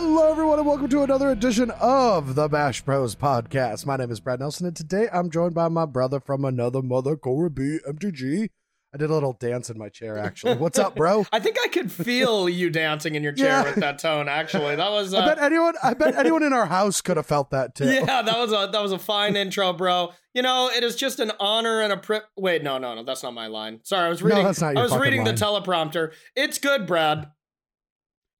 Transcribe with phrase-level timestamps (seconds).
[0.00, 3.84] Hello, everyone, and welcome to another edition of the Bash Bros podcast.
[3.84, 7.16] My name is Brad Nelson, and today I'm joined by my brother from another mother,
[7.16, 7.78] Corey B.
[7.84, 8.48] MTG.
[8.94, 10.54] I did a little dance in my chair, actually.
[10.54, 11.26] What's up, bro?
[11.32, 13.64] I think I could feel you dancing in your chair Yeah.
[13.64, 14.28] with that tone.
[14.28, 15.12] Actually, that was.
[15.12, 17.90] Uh, I bet anyone, I bet anyone in our house could have felt that too.
[17.92, 20.12] yeah, that was a that was a fine intro, bro.
[20.32, 22.62] You know, it is just an honor and a pri- wait.
[22.62, 23.80] No, no, no, that's not my line.
[23.82, 24.38] Sorry, I was reading.
[24.38, 25.34] No, that's not your I was reading line.
[25.34, 26.12] the teleprompter.
[26.36, 27.32] It's good, Brad.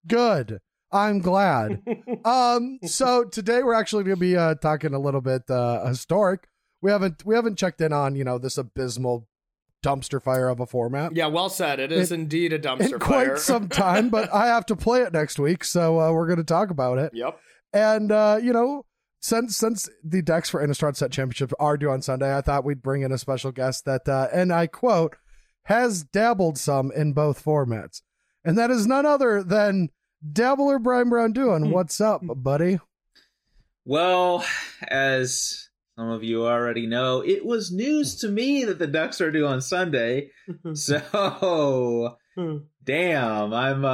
[0.06, 0.60] Good.
[0.90, 1.82] I'm glad.
[2.24, 6.48] um, so today we're actually going to be uh, talking a little bit uh, historic.
[6.80, 9.26] We haven't we haven't checked in on you know this abysmal
[9.84, 11.14] dumpster fire of a format.
[11.14, 11.80] yeah, well said.
[11.80, 13.28] It is indeed a dumpster in fire.
[13.30, 16.38] quite some time, but I have to play it next week, so uh, we're going
[16.38, 17.12] to talk about it.
[17.14, 17.38] Yep.
[17.72, 18.86] And uh, you know,
[19.20, 22.82] since since the decks for Innistrad Set Championship are due on Sunday, I thought we'd
[22.82, 25.16] bring in a special guest that, uh, and I quote,
[25.64, 28.02] has dabbled some in both formats,
[28.44, 29.90] and that is none other than
[30.32, 31.66] Dabbler Brian Braun-Duin.
[31.66, 31.70] Hmm.
[31.70, 32.32] What's up, hmm.
[32.34, 32.80] buddy?
[33.84, 34.44] Well,
[34.86, 39.30] as some of you already know, it was news to me that the Ducks are
[39.30, 40.30] due on Sunday.
[40.74, 42.56] So, hmm.
[42.88, 43.88] Damn, I'm uh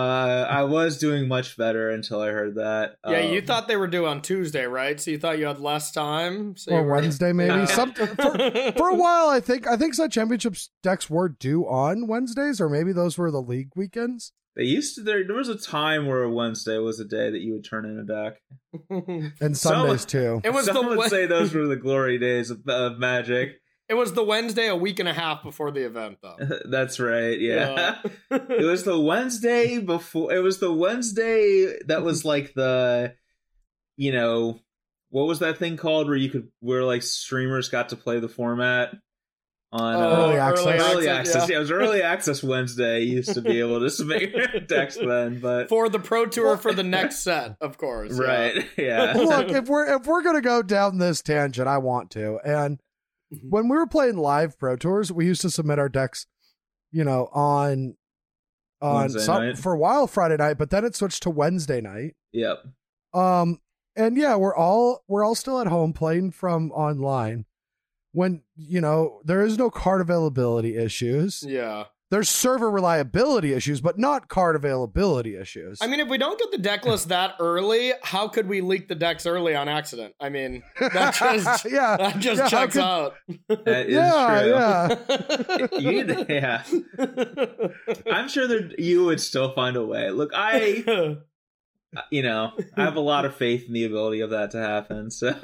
[0.44, 2.94] I was doing much better until I heard that.
[3.06, 5.00] yeah, you Um, thought they were due on Tuesday, right?
[5.00, 6.56] So you thought you had less time.
[6.56, 7.48] So Or you were- Wednesday, maybe.
[7.54, 7.64] Yeah.
[7.66, 12.06] Some for, for a while, I think I think Set Championships decks were due on
[12.06, 14.32] Wednesdays, or maybe those were the league weekends.
[14.56, 17.52] they used to there there was a time where Wednesday was a day that you
[17.54, 18.40] would turn in a deck.
[19.40, 20.40] And Some- Sundays too.
[20.44, 23.56] it was Some the would Wed- say those were the glory days of, of Magic.
[23.88, 26.36] It was the Wednesday a week and a half before the event, though.
[26.70, 27.38] That's right.
[27.38, 28.00] Yeah.
[28.30, 30.32] it was the Wednesday before.
[30.32, 33.14] It was the Wednesday that was like the,
[33.96, 34.60] you know,
[35.10, 38.28] what was that thing called where you could where like streamers got to play the
[38.28, 38.94] format
[39.70, 40.80] on Oh, uh, Early access.
[40.82, 41.34] early access.
[41.42, 41.46] yeah.
[41.50, 41.56] Yeah.
[41.56, 43.00] it was early access Wednesday.
[43.02, 46.72] You used to be able to submit decks then, but for the pro tour for
[46.72, 48.18] the next set, of course.
[48.18, 48.26] yeah.
[48.26, 49.12] right, yeah.
[49.14, 52.38] Look, if we're if we're gonna go down this tangent, I want to.
[52.44, 52.80] And
[53.42, 53.50] Mhm.
[53.50, 56.26] when we were playing live pro tours, we used to submit our decks,
[56.90, 57.96] you know, on
[58.80, 62.16] on some for a while Friday night, but then it switched to Wednesday night.
[62.32, 62.64] Yep.
[63.14, 63.60] Um,
[63.96, 67.46] and yeah, we're all we're all still at home playing from online.
[68.12, 71.84] When you know there is no card availability issues, Yeah.
[72.14, 75.78] There's server reliability issues, but not card availability issues.
[75.82, 78.86] I mean, if we don't get the deck list that early, how could we leak
[78.86, 80.14] the decks early on accident?
[80.20, 83.14] I mean, that just yeah, that just Yeah, checks could- out.
[83.48, 84.50] That is yeah, true.
[84.52, 85.66] yeah.
[85.80, 86.62] You need yeah.
[88.06, 90.10] I'm sure that you would still find a way.
[90.10, 91.16] Look, I
[92.12, 95.10] you know, I have a lot of faith in the ability of that to happen.
[95.10, 95.34] So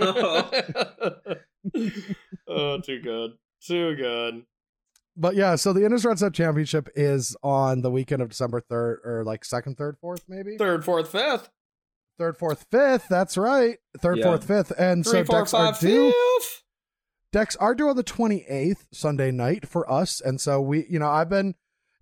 [2.47, 3.33] oh, too good.
[3.67, 4.45] Too good.
[5.21, 9.23] But yeah, so the Innistrad Set Championship is on the weekend of December 3rd, or
[9.27, 10.57] like 2nd, 3rd, 4th, maybe?
[10.57, 11.51] Third, fourth, fifth.
[12.19, 13.09] 3rd, 4th, 5th.
[13.09, 13.77] That's right.
[13.99, 14.25] 3rd, Yeah.
[14.27, 14.73] 4th, 5th.
[14.79, 16.11] And Three, so four, decks are five, due.
[16.39, 16.63] fifth.
[17.33, 20.21] Decks are due on the 28th, Sunday night for us.
[20.23, 21.55] And so we, you know, I've been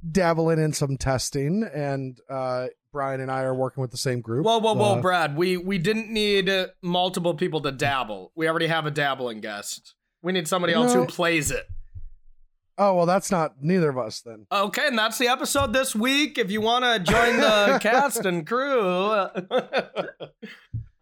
[0.09, 4.47] dabbling in some testing, and uh Brian and I are working with the same group.
[4.47, 5.37] Whoa, whoa, whoa, Uh, Brad.
[5.37, 8.33] We we didn't need uh, multiple people to dabble.
[8.37, 9.95] We already have a dabbling guest.
[10.23, 11.00] We need somebody else No.
[11.00, 11.67] who plays it.
[12.81, 14.47] Oh, well, that's not neither of us then.
[14.53, 16.39] Okay, and that's the episode this week.
[16.39, 19.28] If you want to join the cast and crew,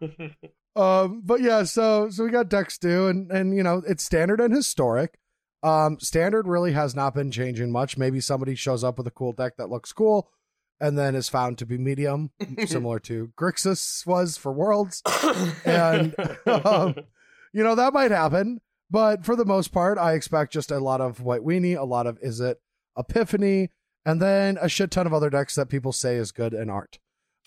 [0.77, 4.41] Um, but yeah, so so we got decks due, and and you know it's standard
[4.41, 5.19] and historic.
[5.63, 7.97] Um, standard really has not been changing much.
[7.97, 10.31] Maybe somebody shows up with a cool deck that looks cool,
[10.79, 12.31] and then is found to be medium,
[12.67, 15.03] similar to Grixis was for Worlds,
[15.65, 16.15] and
[16.47, 16.95] um,
[17.55, 18.61] you know that might happen.
[18.91, 22.07] But for the most part, I expect just a lot of White Weenie, a lot
[22.07, 22.57] of Izzet
[22.97, 23.71] Epiphany,
[24.05, 26.99] and then a shit ton of other decks that people say is good and aren't.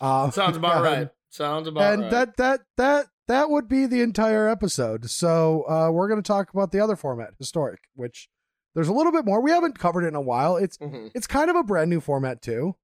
[0.01, 1.09] Uh, sounds about and- right.
[1.31, 1.93] Sounds about right.
[1.93, 2.11] and right.
[2.11, 5.09] that that that that would be the entire episode.
[5.11, 8.27] So uh, we're going to talk about the other format, historic, which
[8.73, 9.39] there's a little bit more.
[9.39, 10.57] We haven't covered it in a while.
[10.57, 11.11] It's Mhm.
[11.13, 12.75] it's kind of a brand new format too.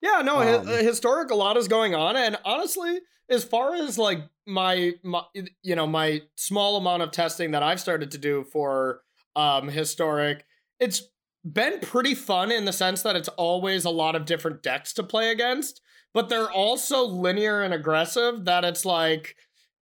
[0.00, 1.30] Yeah, no, Um, historic.
[1.32, 5.22] A lot is going on, and honestly, as far as like my, my,
[5.62, 9.02] you know, my small amount of testing that I've started to do for
[9.34, 10.44] um historic,
[10.78, 11.02] it's
[11.44, 15.02] been pretty fun in the sense that it's always a lot of different decks to
[15.02, 15.80] play against,
[16.12, 18.44] but they're also linear and aggressive.
[18.44, 19.36] That it's like,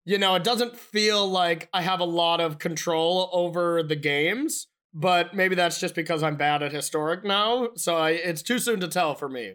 [0.04, 4.68] you know, it doesn't feel like I have a lot of control over the games.
[4.92, 8.80] But maybe that's just because I'm bad at historic now, so I, it's too soon
[8.80, 9.54] to tell for me.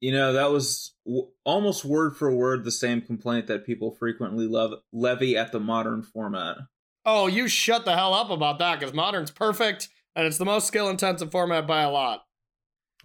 [0.00, 4.46] You know, that was w- almost word for word the same complaint that people frequently
[4.46, 6.56] love- levy at the modern format.
[7.04, 10.66] Oh, you shut the hell up about that because modern's perfect and it's the most
[10.66, 12.22] skill intensive format by a lot.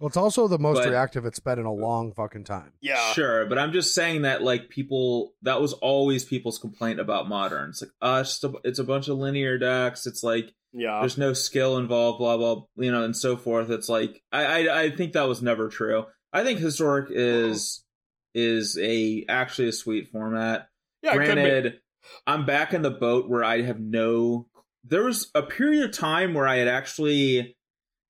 [0.00, 2.72] Well, it's also the most But- reactive it's been in a long fucking time.
[2.80, 3.12] Yeah.
[3.12, 7.70] Sure, but I'm just saying that like people that was always people's complaint about modern.
[7.70, 10.06] It's like uh it's, a, it's a bunch of linear decks.
[10.06, 10.98] It's like Yeah.
[11.00, 13.70] there's no skill involved, blah blah, you know, and so forth.
[13.70, 16.06] It's like I I, I think that was never true.
[16.34, 17.84] I think historic is
[18.36, 18.40] oh.
[18.40, 20.68] is a actually a sweet format.
[21.02, 21.14] yeah.
[21.14, 21.42] it could be.
[21.42, 21.80] Granted,
[22.26, 24.48] I'm back in the boat where I have no.
[24.82, 27.56] There was a period of time where I had actually,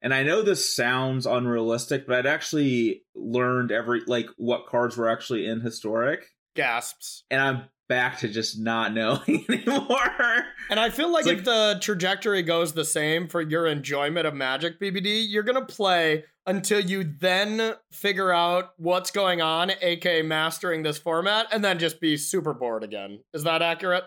[0.03, 5.11] and I know this sounds unrealistic, but I'd actually learned every like what cards were
[5.11, 7.25] actually in historic, gasps.
[7.31, 10.45] and I'm back to just not knowing anymore.
[10.71, 14.35] And I feel like It's if the trajectory goes the same for your enjoyment of
[14.35, 20.83] Magic BBD, you're gonna play until you then figure out what's going on, aka mastering
[20.83, 23.21] this format, and then just be super bored again.
[23.35, 24.05] Is that accurate?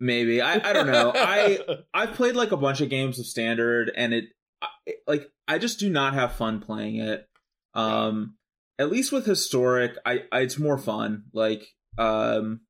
[0.00, 1.12] Maybe I I don't know.
[1.14, 1.58] I
[1.94, 4.24] I've played like a bunch of games of standard, and it
[4.60, 7.28] I- like I just do not have fun playing it.
[7.74, 8.34] Um,
[8.82, 11.24] at least with historic, I, I it's more fun.
[11.32, 11.64] Like
[11.98, 12.60] um,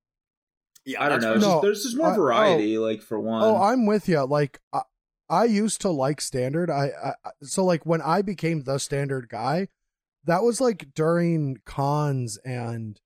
[0.84, 1.34] yeah, I don't know.
[1.34, 2.16] for No, just, there's just more I- oh.
[2.16, 2.78] variety.
[2.78, 3.42] like for one.
[3.42, 4.24] Oh, I'm with you.
[4.24, 4.82] Like I,
[5.28, 6.70] I used to like standard.
[6.70, 9.68] I, I I- so like when I became the standard guy,
[10.24, 13.00] that was like during Khans and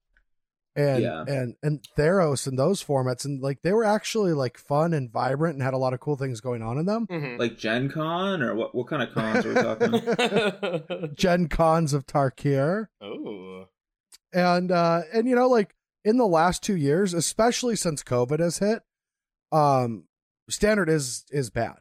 [0.77, 1.25] and Yeah.
[1.27, 5.55] and and Theros and those formats, and like they were actually like fun and vibrant
[5.55, 7.07] and had a lot of cool things going on in them.
[7.07, 7.39] Mhm.
[7.39, 8.75] like Gen Con or what?
[8.75, 11.15] What kind of cons are we talking?
[11.15, 12.87] Gen cons of Tarkir.
[13.01, 13.65] oh.
[14.33, 15.75] and uh and you know like
[16.05, 18.83] in the last two years especially since covid has hit
[19.53, 20.05] um
[20.51, 21.77] standard is is bad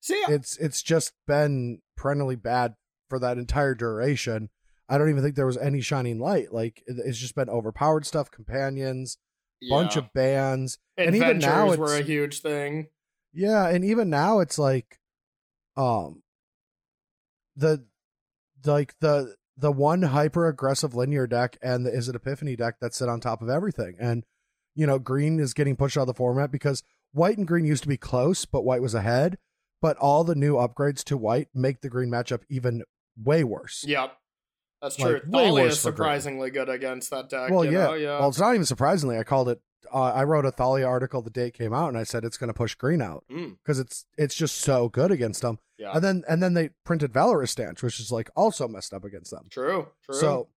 [0.00, 2.74] See, it's it's just been perennially bad
[3.08, 4.50] for that entire duration
[4.92, 8.30] i don't even think there was any shining light like it's just been overpowered stuff
[8.30, 9.16] companions
[9.70, 10.02] bunch yeah.
[10.02, 12.88] of bans and even adventures now were a huge thing.
[13.32, 14.98] yeah and even now it's like
[15.76, 16.22] um
[17.56, 17.84] the
[18.64, 23.08] like the the one hyper aggressive linear deck and the Izzet epiphany deck that sit
[23.08, 24.24] on top of everything and
[24.74, 27.82] you know green is getting pushed out of the format because white and green used
[27.82, 29.38] to be close but white was ahead
[29.80, 32.82] but all the new upgrades to white make the green matchup even
[33.22, 34.16] way worse Yep.
[34.82, 35.20] That's true.
[35.26, 37.50] way Thalia is surprisingly good against that deck.
[37.50, 37.70] well yeah.
[37.72, 37.94] know?
[37.94, 38.18] yeah.
[38.18, 39.60] well it's not even surprisingly i called it
[39.94, 42.36] uh, i wrote a thalia article the day it came out and i said it's
[42.36, 45.92] going to push green out Mm, because it's it's just so good against them yeah.
[45.94, 49.30] and then and then they printed Valorous Stance, which is like also messed up against
[49.30, 49.46] them.
[49.50, 49.88] True.
[50.04, 50.14] True.
[50.14, 50.48] So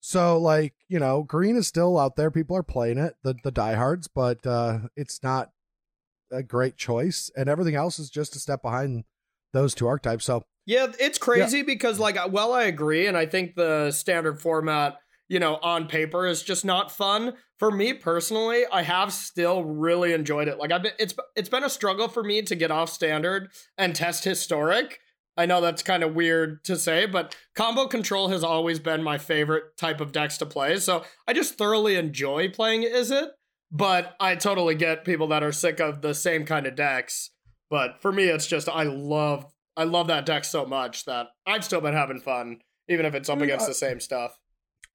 [0.00, 2.30] so like, you know, green is still out there.
[2.30, 5.50] People are playing it, the the diehards, but uh it's not
[6.32, 7.30] a great choice.
[7.36, 9.04] And everything else is just a step behind
[9.52, 10.24] those two archetypes.
[10.24, 14.98] So Yeah, it's crazy because like well I agree and I think the standard format,
[15.28, 17.34] you know, on paper is just not fun.
[17.58, 20.58] For me personally, I have still really enjoyed it.
[20.58, 23.96] Like I've been it's it's been a struggle for me to get off standard and
[23.96, 25.00] test historic.
[25.36, 29.18] I know that's kind of weird to say, but combo control has always been my
[29.18, 30.76] favorite type of decks to play.
[30.76, 33.30] So I just thoroughly enjoy playing Izzet,
[33.72, 37.30] but I totally get people that are sick of the same kind of decks.
[37.68, 39.46] But for me, it's just I love
[39.76, 43.28] I love that deck so much that I've still been having fun, even if it's
[43.28, 44.38] up against I- the same stuff.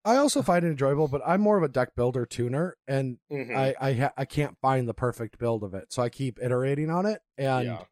[0.08, 3.56] I also find it enjoyable, but I'm more of a deck builder tuner and Mhm.
[3.56, 5.92] I I ha- I can't find the perfect build of it.
[5.92, 7.84] So I keep iterating on it and yeah,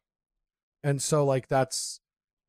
[0.84, 1.98] and so like that's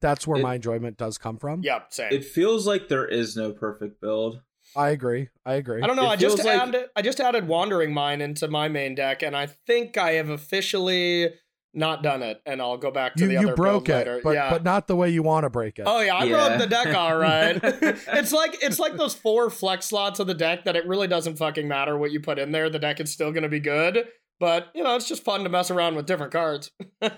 [0.02, 1.64] that's where It- my enjoyment does come from.
[1.64, 2.12] yeah, same.
[2.14, 4.42] it feels like there is no perfect build.
[4.76, 5.30] I agree.
[5.46, 5.82] I agree.
[5.82, 6.06] I don't know.
[6.06, 9.36] it I just like- added I just added Wandering Mind into my main deck, and
[9.36, 11.34] I think I have officially
[11.76, 12.42] not done it.
[12.46, 14.18] And I'll go back to you the you other broke build later.
[14.18, 14.50] it, but yeah.
[14.50, 15.84] but not the way you want to break it.
[15.86, 16.48] Oh yeah, I Yeah.
[16.48, 17.60] broke the deck all right.
[17.64, 21.38] it's like it's like those four flex slots of the deck that it really doesn't
[21.38, 22.70] fucking matter what you put in there.
[22.70, 24.08] The deck is still gonna be good.
[24.40, 26.72] But you know, it's just fun to mess around with different cards.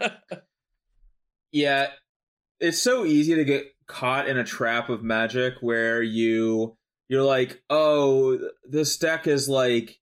[1.52, 1.88] Yeah,
[2.60, 6.76] it's so easy to get caught in a trap of magic where you
[7.08, 8.38] you're like, "Oh,
[8.70, 9.98] this deck is like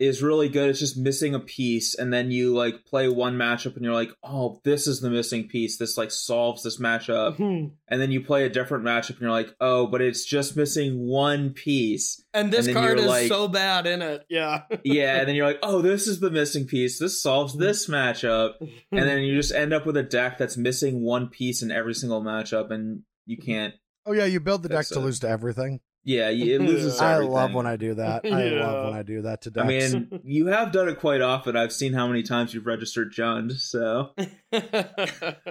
[0.00, 0.70] is really good.
[0.70, 4.10] It's just missing a piece." And then you like play one matchup and you're like,
[4.24, 5.76] "Oh, this is the missing piece.
[5.78, 7.74] This like solves this matchup." Hmm.
[7.88, 10.98] And then you play a different matchup and you're like, "Oh, but it's just missing
[11.06, 14.24] one piece." and this And card is like- so bad in it.
[14.28, 14.62] Yeah.
[14.84, 16.98] Yeah, and then you're like, "Oh, this is the missing piece.
[16.98, 21.02] This solves this matchup." And then you just end up with a deck that's missing
[21.04, 23.74] one piece in every single matchup and you can't
[24.06, 25.02] Oh yeah, you build the deck to it.
[25.02, 25.80] lose to everything.
[26.02, 26.98] Yeah, it loses.
[27.02, 28.22] I love when I do that.
[28.24, 28.66] I Yeah.
[28.66, 31.56] love when I do that to I mean, you have done it quite often.
[31.56, 33.52] I've seen how many times you've registered Jund.
[33.58, 34.10] So,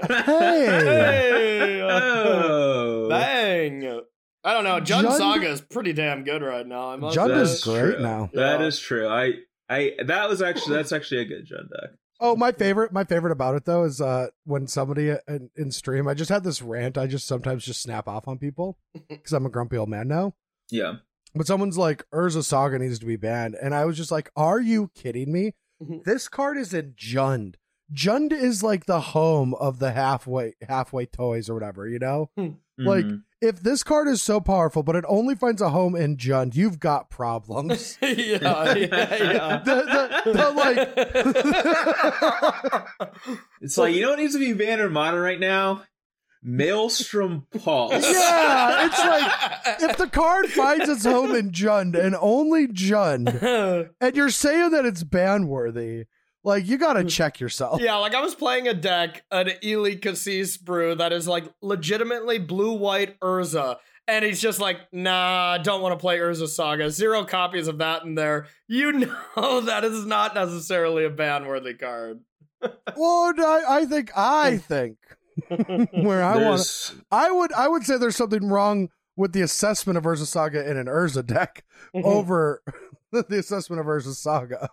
[0.10, 4.01] Hey, oh, Bang.
[4.44, 4.79] I don't know.
[4.79, 6.89] Jund Jund- Saga is pretty damn good right now.
[6.91, 8.01] I must Jund is great true.
[8.01, 8.29] now.
[8.34, 8.65] That Yeah.
[8.68, 9.08] is true.
[9.08, 9.34] I,
[9.70, 11.91] I, that was actually that's actually a good Jund deck.
[12.21, 16.07] Oh, my favorite, my favorite about it though is uh when somebody in, in stream,
[16.07, 16.97] I just had this rant.
[16.97, 18.77] I just sometimes just snap off on people
[19.09, 20.33] because I'm a grumpy old man now.
[20.69, 20.95] Yeah.
[21.35, 24.59] But someone's like, Urza Saga needs to be banned, and I was just like, Are
[24.59, 25.53] you kidding me?
[25.81, 26.03] Mhm.
[26.03, 27.55] This card is in Jund.
[27.93, 32.29] Jund is like the home of the halfway halfway toys or whatever, you know.
[32.77, 33.23] Like, Mhm.
[33.41, 36.79] If this card is so powerful, but it only finds a home in Jund, you've
[36.79, 37.98] got problems.
[38.01, 39.62] yeah, yeah, yeah.
[39.63, 40.93] the, the, the like
[43.62, 45.84] it's like you know what needs to be banned in modern right now?
[46.41, 47.93] Maelstrom Pulse.
[48.13, 49.31] Yeah, it's like
[49.89, 54.86] if the card finds its home in Jund and only Jund, and you're saying that
[54.86, 56.05] it's ban worthy,
[56.50, 57.82] like you gotta check yourself.
[57.82, 62.39] yeah, like I was playing a deck, an Eli Kassis brew that is like legitimately
[62.39, 63.77] blue white Urza.
[64.08, 66.89] And he's just like, nah, I don't want to play Urza Saga.
[66.89, 68.48] Zero copies of that in there.
[68.68, 68.91] You
[69.38, 72.20] know that is not necessarily a ban worthy card.
[72.98, 74.98] Well, I, I think I think
[75.94, 80.03] where I want I would I would say there's something wrong with the assessment of
[80.03, 81.63] Urza Saga in an Urza deck
[81.96, 82.06] Mm-hmm.
[82.06, 82.62] over
[83.12, 84.70] the assessment of Urza Saga.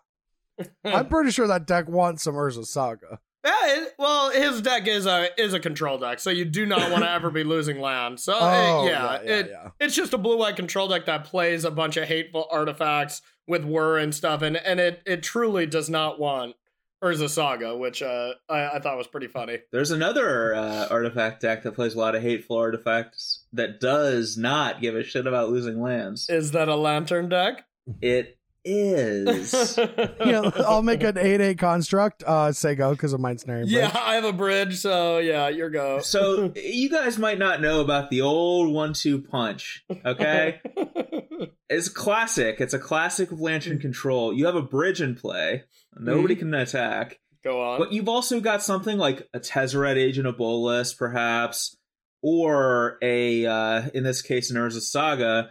[0.85, 3.21] I'm pretty sure that deck wants some Urza Saga.
[3.45, 6.91] Yeah, it, well, his deck is a is a control deck, so you do not
[6.91, 8.19] want to ever be losing land.
[8.19, 9.71] So Oh, yeah, yeah, it, yeah.
[9.79, 13.65] it's just a blue white control deck that plays a bunch of hateful artifacts with
[13.65, 16.57] whir and stuff, and and it it truly does not want
[17.05, 19.59] Urza Saga, which uh I, I thought was pretty funny.
[19.71, 24.81] There's another uh, artifact deck that plays a lot of hateful artifacts that does not
[24.81, 26.29] give a shit about losing lands.
[26.29, 27.65] Is that a lantern deck?
[28.01, 29.79] It is.
[30.27, 32.25] Yeah, I'll make an eight eight construct.
[32.25, 33.69] Uh, say go because of mine snaring.
[33.69, 36.01] Yeah, I have a bridge, so yeah, your go.
[36.01, 39.85] so you guys might not know about the old one-two punch.
[40.05, 40.61] Okay,
[41.71, 42.61] it's classic.
[42.61, 44.33] It's a classic of lantern control.
[44.33, 45.65] You have a bridge in play.
[45.97, 47.21] Nobody can attack.
[47.45, 47.79] go on.
[47.79, 51.77] But you've also got something like a Tezzeret Agent of Bolas, perhaps,
[52.23, 55.51] or a, uh, in this case, an Urza Saga,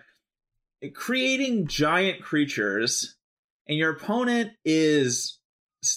[0.94, 3.15] creating giant creatures,
[3.68, 5.39] and your opponent is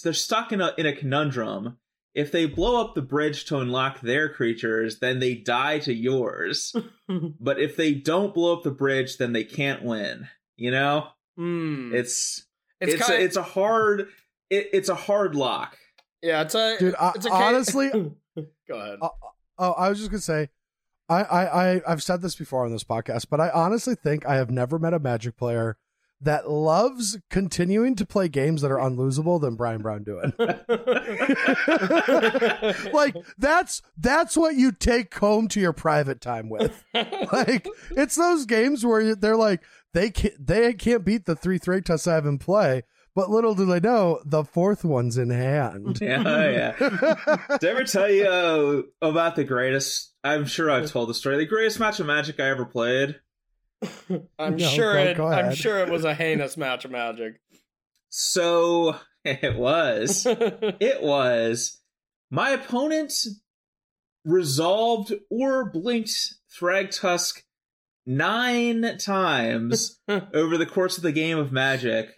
[0.03, 1.77] they're stuck in a in a conundrum.
[2.15, 6.75] If they blow up the bridge to unlock their creatures, then they die to yours.
[7.39, 10.27] but if they don't blow up the bridge, then they can't win.
[10.57, 11.91] You know, Hmm.
[11.93, 12.45] it's
[12.81, 14.07] It's, it's kind a, it's a hard
[14.49, 15.77] it, it's a hard lock.
[16.21, 17.89] yeah, it's a Dude, it's a ca- honestly,
[18.37, 18.97] go ahead.
[19.01, 19.09] Uh,
[19.59, 20.49] oh, I was just gonna say,
[21.09, 24.35] I, I, I, I've said this before on this podcast, but I honestly think I
[24.35, 25.77] have never met a Magic player
[26.21, 30.33] that loves continuing to play games that are unlosable than Brian Braun-Duin.
[32.93, 36.83] like that's that's what you take home to your private time with.
[37.31, 39.63] Like it's those games where they're like
[39.93, 42.83] they can't they can't beat the three three tests I have in play,
[43.19, 45.99] but little do they know the fourth one's in hand.
[46.01, 47.57] Yeah, yeah.
[47.59, 50.13] Did I ever tell you uh, about the greatest?
[50.23, 51.37] I'm sure I've told the story.
[51.37, 53.19] The greatest match of Magic I ever played.
[54.39, 55.17] I'm No, sure go- it.
[55.17, 57.41] go I'm sure it was a heinous match of magic.
[58.09, 58.95] So
[59.25, 60.25] it was.
[60.25, 61.77] It was.
[62.31, 63.13] My opponent
[64.25, 67.41] resolved or blinked Thragtusk
[68.05, 72.09] nine times over the course of the game of Magic.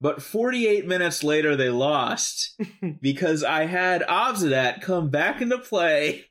[0.00, 2.60] But 48 minutes later, they lost
[3.00, 6.26] because I had Obzedat come back into play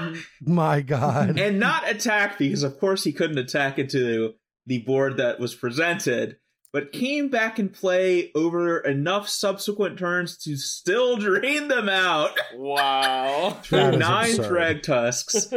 [0.40, 1.38] My God.
[1.38, 4.34] and not attack because of course he couldn't attack into
[4.66, 6.36] the board that was presented
[6.72, 13.58] but came back and play over enough subsequent turns to still drain them out wow.
[13.62, 14.82] Through nine absurd.
[14.84, 15.52] Thragtusks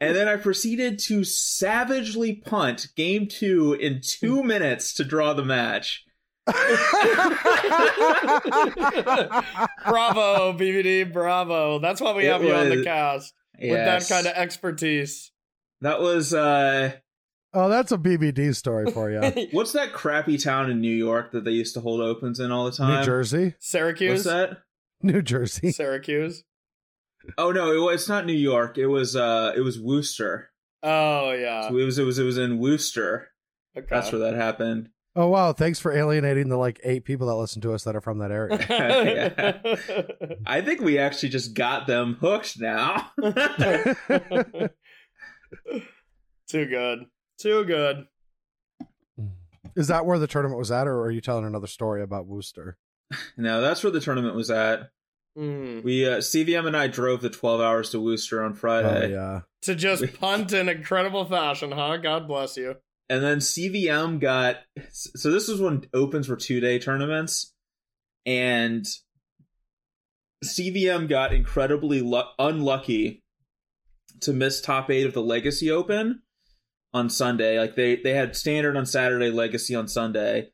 [0.00, 5.44] and then i proceeded to savagely punt game two in two minutes to draw the
[5.44, 6.04] match
[9.86, 11.78] bravo, BBD, bravo.
[11.78, 15.30] That's why we It have you on the was- cast with that kind of expertise.
[15.80, 16.92] that was uh
[17.52, 19.20] oh, that's a BBD story for you.
[19.52, 22.64] what's that crappy town in new york that they used to hold opens in all
[22.64, 23.54] the time New Jersey.
[23.60, 24.10] Syracuse?
[24.10, 24.50] what's Syracuse.
[24.50, 24.58] that
[25.02, 25.70] New Jersey.
[25.72, 26.44] Syracuse.
[27.38, 28.76] Oh no, it was it's not New York.
[28.76, 30.50] It was uh it was Worcester.
[30.82, 31.68] Oh yeah.
[31.68, 33.28] So it was it was it was in Worcester.
[33.76, 33.86] Okay.
[33.90, 34.90] That's where that happened.
[35.16, 35.52] Oh wow!
[35.52, 38.32] Thanks for alienating the like eight people that listen to us that are from that
[38.32, 39.60] area.
[40.46, 43.12] I think we actually just got them hooked now.
[46.48, 47.06] Too good.
[47.38, 48.06] Too good.
[49.76, 52.76] Is that where the tournament was at, or are you telling another story about Worcester?
[53.36, 54.90] no, that's where the tournament was at.
[55.38, 55.82] Mm.
[55.82, 59.10] We uh CVM and I drove the 12 hours to Worcester on Oh Friday.
[59.12, 59.40] yeah.
[59.62, 61.96] To just punt in incredible fashion, huh?
[61.96, 62.76] God bless you.
[63.08, 64.56] And then CVM got
[64.90, 67.52] so this was when opens were two day tournaments,
[68.24, 68.86] and
[70.44, 73.22] CVM got incredibly lu- unlucky
[74.20, 76.22] to miss top eight of the Legacy Open
[76.94, 77.58] on Sunday.
[77.58, 80.50] Like they they had standard on Saturday, Legacy on Sunday.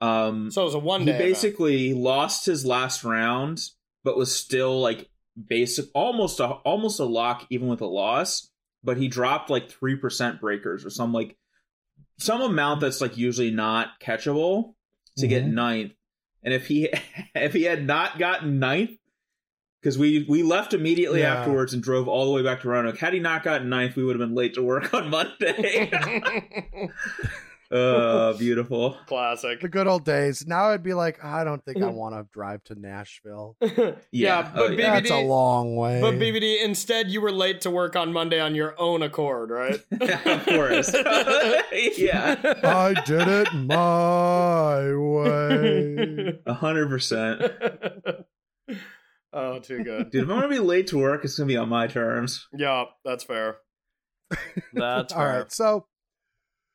[0.00, 1.18] Um, so it was a one he day.
[1.18, 3.60] basically lost his last round,
[4.02, 5.08] but was still like
[5.48, 8.50] basic, almost a almost a lock even with a loss.
[8.82, 11.36] But he dropped like three percent breakers or some like
[12.18, 14.74] some amount that's like usually not catchable
[15.18, 15.52] to get Mhm.
[15.52, 15.92] ninth.
[16.42, 16.88] And if he
[17.34, 18.90] if he had not gotten ninth,
[19.80, 21.34] because we we left immediately Yeah.
[21.34, 22.98] afterwards and drove all the way back to Roanoke.
[22.98, 25.90] Had he not gotten ninth, we would have been late to work on Monday.
[27.72, 28.96] uh, beautiful.
[29.06, 29.60] Classic.
[29.60, 30.44] The good old days.
[30.46, 33.56] Now I'd be like, I don't think I want to drive to Nashville.
[33.62, 34.52] yeah, Yeah.
[34.54, 35.00] but Oh, BBD, yeah.
[35.00, 36.00] That's a long way.
[36.00, 39.80] but BBD, instead you were late to work on Monday on your own accord, right?
[40.00, 40.92] of course.
[41.96, 42.36] yeah.
[42.62, 46.38] I did it my way.
[46.46, 47.42] A hundred percent.
[49.32, 50.10] oh, too good.
[50.10, 52.46] Dude, if I'm gonna be late to work, it's gonna be on my terms.
[52.56, 53.56] Yeah, that's fair.
[54.72, 55.38] That's All fair.
[55.40, 55.86] right, so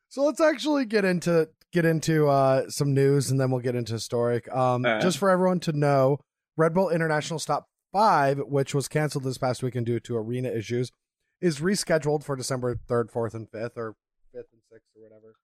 [0.10, 3.94] so let's actually get into get into uh some news and then we'll get into
[3.94, 4.54] historic.
[4.54, 5.02] Um right.
[5.02, 6.20] just for everyone to know,
[6.56, 10.92] Red Bull International Stop 5, which was canceled this past weekend due to arena issues,
[11.42, 13.96] is rescheduled for December 3rd, 4th and 5th or
[14.36, 15.36] 5th and 6th or whatever.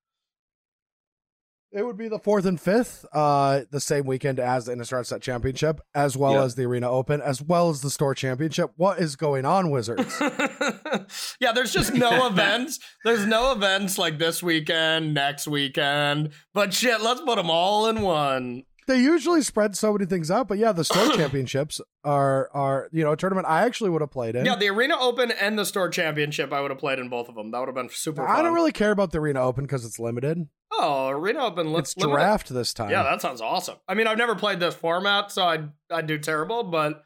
[1.75, 5.21] It would be the 4th and 5th, uh the same weekend as the Innistrad Set
[5.21, 6.43] Championship as well Yep.
[6.43, 8.71] as the Arena Open as well as the Store Championship.
[8.77, 10.15] What is going on, Wizards?
[11.39, 12.79] yeah, there's just no events.
[13.03, 16.31] There's no events like this weekend, next weekend.
[16.53, 18.63] But shit, let's put them all in one.
[18.87, 23.03] they usually spread so many things out, but yeah, the store championships are are you
[23.03, 24.45] know a tournament I actually would have played in.
[24.45, 27.35] Yeah, the Arena Open and the Store Championship, I would have played in both of
[27.35, 27.51] them.
[27.51, 28.35] That would have been super fun.
[28.35, 30.47] I don't really care about the arena open because it's limited.
[30.83, 31.71] Oh, Arena Open.
[31.71, 32.89] Let's it's draft this time.
[32.89, 33.77] Yeah, that sounds awesome.
[33.87, 37.03] I mean, I've never played this format, so I'd I'd do terrible, but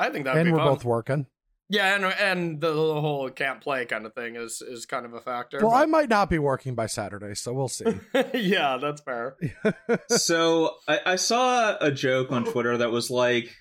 [0.00, 0.66] I think that'd and be we're fun.
[0.66, 1.26] both working.
[1.68, 5.14] Yeah, and and the, the whole can't play kind of thing is is kind of
[5.14, 5.58] a factor.
[5.60, 7.86] Well, I might not be working by Saturday, so we'll see.
[8.34, 9.36] yeah, that's fair.
[10.08, 13.54] so I, I saw a joke on Twitter that was like,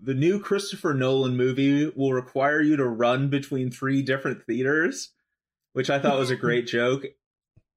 [0.00, 5.12] the new Christopher Nolan movie will require you to run between three different theaters,
[5.72, 7.04] which I thought was a great joke.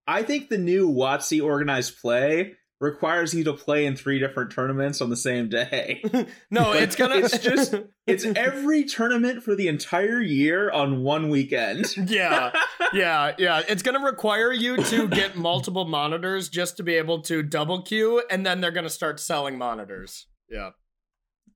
[0.10, 5.02] I think the new WotC organized play requires you to play in three different tournaments
[5.02, 6.02] on the same day.
[6.50, 7.18] no, it's gonna.
[7.18, 7.76] It's just-
[8.08, 11.86] It's every tournament for the entire year on one weekend.
[12.08, 12.52] yeah,
[12.92, 13.62] yeah, yeah.
[13.68, 18.24] It's gonna require you to get multiple monitors just to be able to double queue,
[18.32, 20.26] and then they're gonna start selling monitors.
[20.50, 20.72] Yeah.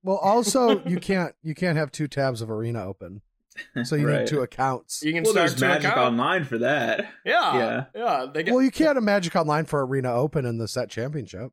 [0.04, 3.22] well, also you can't you can't have two tabs of arena open,
[3.84, 4.20] so you Right.
[4.20, 5.02] need two accounts.
[5.02, 6.06] You can Well, start there's Magic account.
[6.12, 7.06] Online for that.
[7.24, 7.84] Yeah, Yeah.
[7.94, 8.54] yeah, They get.
[8.54, 11.52] Well, you can't have Magic Online for arena open in the set championship.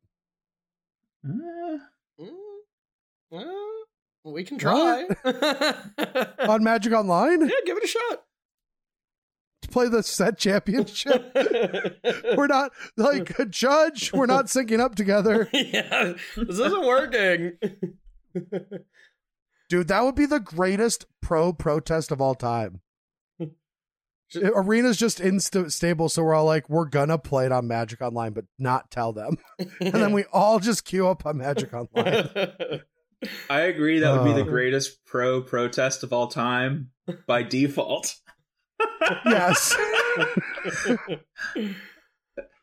[1.26, 1.78] Uh,
[2.20, 2.30] Mm,
[3.34, 3.46] uh,
[4.24, 5.06] we can try.
[6.48, 8.24] On Magic Online yeah, give it a shot.
[9.64, 11.32] to play the set championship.
[12.36, 14.12] we're not like a judge.
[14.14, 15.48] We're not syncing up together.
[15.54, 17.54] yeah, this isn't working.
[19.72, 22.82] Dude, that would be the greatest pro protest of all time.
[24.36, 28.44] Arena's just unstable, so we're all like, we're gonna play it on Magic Online, but
[28.60, 29.38] not tell them.
[29.80, 32.28] And then we all just queue up on Magic Online.
[33.50, 34.52] I agree that would be the Uh.
[34.52, 36.92] greatest pro protest of all time
[37.26, 38.16] by default.
[39.26, 39.74] yes.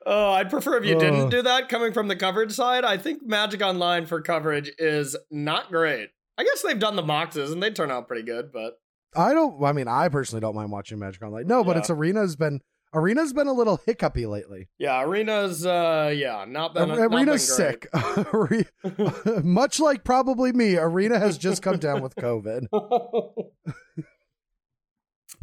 [0.05, 1.01] oh, I'd prefer if you Ugh.
[1.01, 1.71] didn't do that.
[1.71, 6.11] Coming from the coverage side, I think Magic Online for coverage is not great.
[6.39, 8.75] I guess they've done the moxes and they turn out pretty good, but
[9.17, 11.47] I don't I mean, I personally don't mind watching Magic Online.
[11.47, 11.81] No, but Yeah.
[11.81, 12.61] it's Arena's been
[12.95, 14.69] Arena's been a little hiccupy lately.
[14.79, 17.89] yeah, Arena's uh yeah, not been not Arena's been sick.
[17.93, 18.49] Are-
[19.43, 22.67] Much like probably me, Arena has just come down with COVID.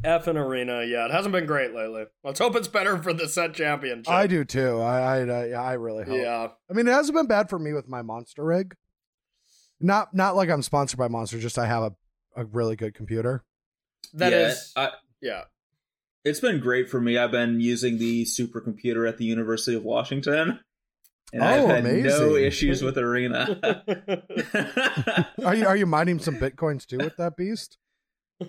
[0.03, 2.05] F and Arena, yeah, it hasn't been great lately.
[2.23, 4.11] Let's hope it's better for the set championship.
[4.11, 4.79] I do too.
[4.81, 6.17] I I I, I really hope.
[6.19, 6.47] Yeah.
[6.69, 8.75] I mean, it hasn't been bad for me with my monster rig.
[9.85, 11.95] Not not like I'm sponsored by Monster, just I have a,
[12.41, 13.43] a really good computer.
[14.13, 14.89] that yeah, is, I,
[15.21, 15.43] yeah.
[16.23, 17.17] it's been great for me.
[17.19, 20.59] I've been using the supercomputer at the University of Washington,
[21.31, 23.59] and I've Oh, had no issues with Arena.
[25.45, 27.77] Are you are you mining some bitcoins too with that beast?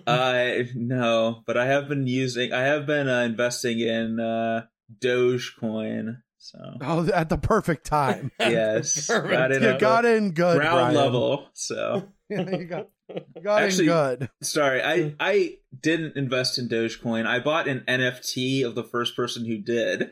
[0.07, 2.51] uh, no, but I have been using.
[2.51, 4.65] I have been uh, investing in uh,
[4.99, 6.17] Dogecoin.
[6.39, 8.31] So Oh, at the perfect time.
[8.39, 9.31] yes, Perfect.
[9.31, 10.95] got it you got in good, ground Brian.
[10.95, 11.47] level.
[11.53, 14.29] So Yeah, you got you got Actually- in good.
[14.43, 17.25] sorry, I I didn't invest in Dogecoin.
[17.25, 20.11] I bought an NFT of the first person who did.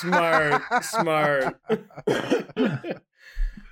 [0.00, 1.56] smart, smart.
[1.68, 2.94] I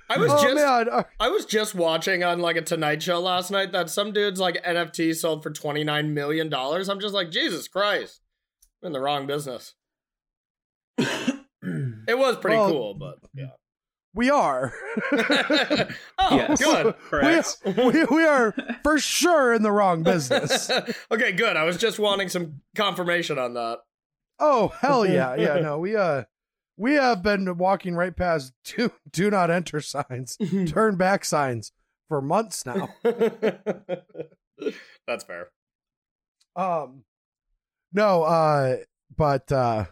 [0.09, 3.19] I was oh just man, uh, I was just watching on like a Tonight Show
[3.19, 6.87] last night that some dude's like NFT sold for twenty nine million dollars.
[6.89, 8.21] I'm just like Jesus Christ,
[8.81, 9.73] I'm in the wrong business.
[12.07, 13.51] It was pretty Well, cool, but yeah.
[14.13, 14.73] we are.
[15.13, 15.87] oh,
[16.35, 16.61] Yes.
[16.61, 16.95] good.
[17.09, 17.57] Correct.
[17.65, 18.53] we, we are
[18.83, 20.69] for sure in the wrong business.
[21.11, 21.55] okay, good.
[21.55, 23.79] I was just wanting some confirmation on that.
[24.39, 25.59] Oh hell yeah, yeah.
[25.61, 26.23] No, we uh,
[26.75, 31.71] we have been walking right past do do not enter signs, turn back signs
[32.09, 32.89] for months now.
[35.07, 35.49] That's fair.
[36.57, 37.03] Um,
[37.93, 38.77] no, uh,
[39.15, 39.85] but uh,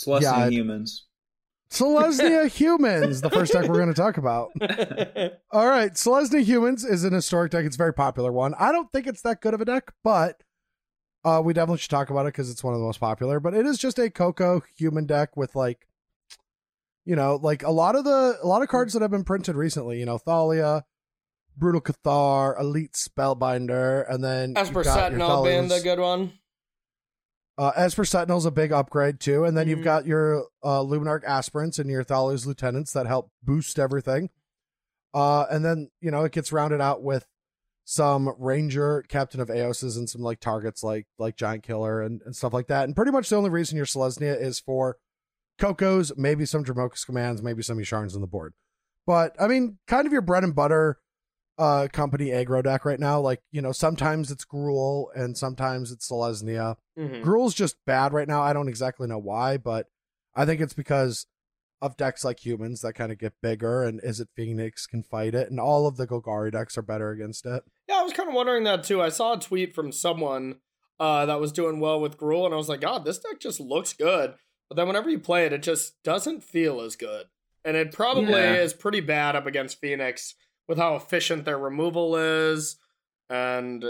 [0.00, 1.04] It's less Yeah, humans.
[1.70, 4.50] Selesnya humans, the first deck we're going to talk about.
[5.52, 7.66] All right, Selesnya Humans is an historic deck.
[7.66, 8.54] It's a very popular one.
[8.58, 10.42] I don't think it's that good of a deck, but
[11.22, 13.40] uh, we definitely should talk about it because it's one of the most popular.
[13.40, 15.86] But it is just a Coco human deck with like,
[17.04, 19.54] you know, like a lot of the a lot of cards that have been printed
[19.54, 20.00] recently.
[20.00, 20.86] You know, Thalia,
[21.58, 26.32] Brutal Cathar, Elite Spellbinder, and then Esper you've Sentinel being the good one.
[27.60, 29.70] Uh, Esper Sentinel's a big upgrade too, and then Mhm.
[29.70, 34.30] you've got your uh, Luminarch Aspirants and your Thalia's Lieutenants that help boost everything.
[35.12, 37.26] Uh, and then you know it gets rounded out with
[37.84, 42.34] some Ranger, Captain of Aoses, and some like targets like like Giant Killer and, and
[42.34, 42.84] stuff like that.
[42.84, 44.96] And pretty much the only reason your Selesnya is for
[45.58, 48.54] Cocos, maybe some Dromoka's commands, maybe some Yasharns on the board.
[49.06, 50.96] But I mean, kind of your bread and butter
[51.60, 53.20] uh company aggro deck right now.
[53.20, 56.76] Like you know, sometimes it's Gruul and sometimes it's Selesnya.
[56.98, 57.22] Mhm.
[57.22, 58.40] Gruul's just bad right now.
[58.42, 59.86] I don't exactly know why, but
[60.34, 61.26] I think it's because
[61.82, 65.50] of decks like humans that kind of get bigger and Izzet Phoenix can fight it,
[65.50, 67.62] and all of the Golgari decks are better against it.
[67.88, 69.00] Yeah, I was kind of wondering that too.
[69.02, 70.56] I saw a tweet from someone
[70.98, 73.58] uh, that was doing well with Gruul, and I was like, God, this deck just
[73.60, 74.34] looks good.
[74.68, 77.26] But then whenever you play it, it just doesn't feel as good.
[77.64, 78.56] And it probably Yeah.
[78.56, 80.34] is pretty bad up against Phoenix
[80.68, 82.76] with how efficient their removal is.
[83.28, 83.84] And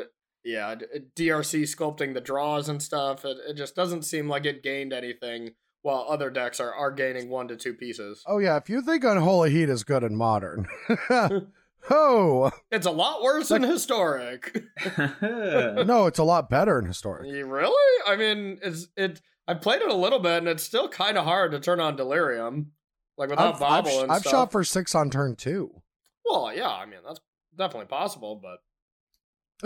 [0.45, 0.75] yeah,
[1.17, 3.25] DRC sculpting the draws and stuff.
[3.25, 5.51] It, it just doesn't seem like it gained anything
[5.83, 8.23] while other decks are, are gaining one to two pieces.
[8.27, 10.67] Oh yeah, if you think Unholy Heat is good in modern,
[11.91, 14.63] oh It's a lot worse than historic.
[15.23, 17.31] no, it's a lot better in historic.
[17.33, 18.03] You really?
[18.07, 19.21] I mean, it's it.
[19.49, 21.97] I played it a little bit, and it's still kind of hard to turn on
[21.97, 22.73] Delirium,
[23.17, 24.31] like without I've, I've, Bauble and I've stuff.
[24.31, 25.83] shot for six on turn two.
[26.31, 26.69] Well, yeah.
[26.69, 27.21] I mean, that's
[27.57, 28.59] definitely possible, but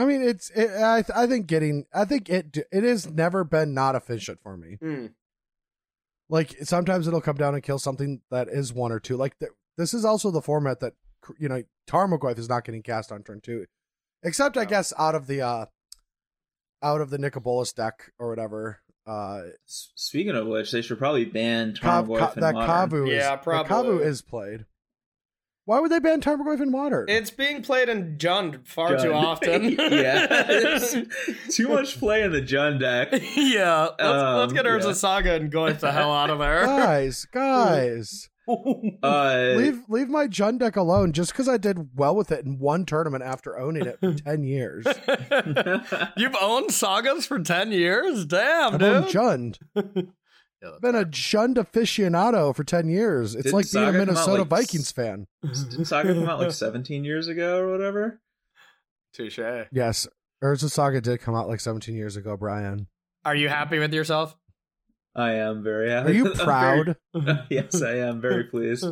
[0.01, 3.45] I mean, it's it, I th- I think getting I think it it has never
[3.45, 4.79] been not efficient for me.
[4.83, 5.13] mm,
[6.29, 9.17] like sometimes it'll come down and kill something that is one or two.
[9.17, 10.95] Like th- this is also the format that
[11.39, 13.67] you know Tarmogoyf is not getting cast on turn two,
[14.23, 15.67] except I guess out of the uh
[16.83, 18.81] out of the Nicol Bolas deck or whatever.
[19.07, 22.91] Uh, Speaking of which, they should probably ban Tarmogoyf Ka- in that modern.
[22.91, 23.71] Kavu is Yeah, probably.
[23.99, 24.65] Kavu is played.
[25.67, 27.07] Why would they ban Tarmogoyf in modern?
[27.09, 29.71] it's being played in Jund far too often.
[29.79, 30.79] yeah,
[31.51, 33.09] too much play in the Jund deck.
[33.35, 34.93] yeah, let's, let's Um, get Urza yeah.
[34.93, 36.67] Saga and Goyf the hell out of there.
[36.67, 38.29] guys, guys,
[39.03, 41.13] Uh, leave leave my Jund deck alone.
[41.15, 44.43] Just because I did well with it in one tournament after owning it for ten
[44.45, 44.85] years,
[46.17, 49.15] You've owned sagas for ten years, damn, I've owned dude.
[49.15, 49.59] Jund.
[50.65, 53.35] Yeah, that's been a Jund aficionado for 10 years.
[53.35, 55.27] It's Didn't like being a Saga come out, Minnesota like, Vikings fan.
[55.43, 58.21] Didn't Saga come out like 17 years ago or whatever?
[59.13, 59.39] Touche.
[59.71, 60.09] Yes.
[60.43, 62.87] Urza Saga did come out like 17 years ago, Brian.
[63.25, 64.35] Are you happy with yourself?
[65.15, 66.11] I am very happy.
[66.11, 66.97] Are you I'm very- proud?
[67.51, 68.87] yes, I am very pleased.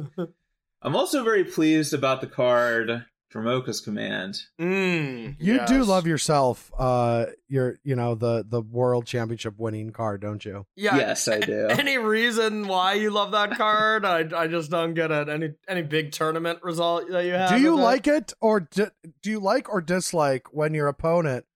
[0.82, 4.36] I'm also very pleased about the card Dromoka's Command.
[4.60, 10.20] Mm, You do love yourself uh your you know the the world championship winning card,
[10.20, 10.66] don't you?
[10.76, 10.96] Yeah.
[10.96, 11.66] Yes, I do.
[11.70, 14.04] Any reason why you love that card?
[14.04, 15.28] I I just don't get it.
[15.28, 17.50] Any any big tournament result that you have?
[17.50, 17.84] do you with it?
[17.84, 18.90] like it or di-
[19.22, 21.46] do you like or dislike when your opponent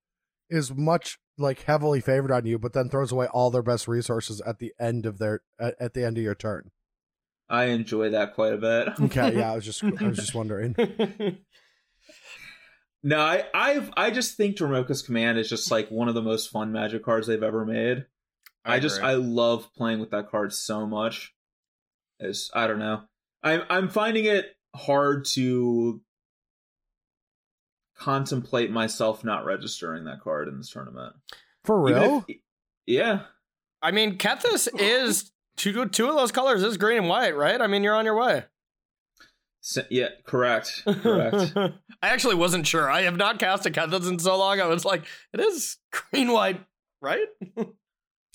[0.49, 4.41] is much like heavily favored on you but then throws away all their best resources
[4.47, 6.71] at the end of their at, at the end of your turn?
[7.49, 8.89] I enjoy that quite a bit.
[9.01, 10.75] Okay, yeah, I was just I was just wondering.
[13.07, 16.51] No, I I've, I just think Dromoka's Command is just like one of the most
[16.51, 18.05] fun Magic cards they've ever made.
[18.64, 19.01] I, just.
[19.01, 21.33] I love playing with that card so much.
[22.19, 23.03] It's I don't know.
[23.45, 26.01] I'm I'm finding it hard to
[27.97, 31.14] contemplate myself not registering that card in this tournament.
[31.62, 32.25] For real?
[32.27, 32.38] if-
[32.87, 33.21] yeah.
[33.83, 37.61] I mean, Kethis is two two of those colors is green and white, right?
[37.61, 38.47] I mean, you're on your way.
[39.67, 40.85] S- yeah, correct.
[40.87, 41.53] Correct.
[41.57, 42.89] I actually wasn't sure.
[42.89, 44.61] I have not cast a Kethis in so long.
[44.61, 46.61] I was like, it is green white,
[47.01, 47.27] right?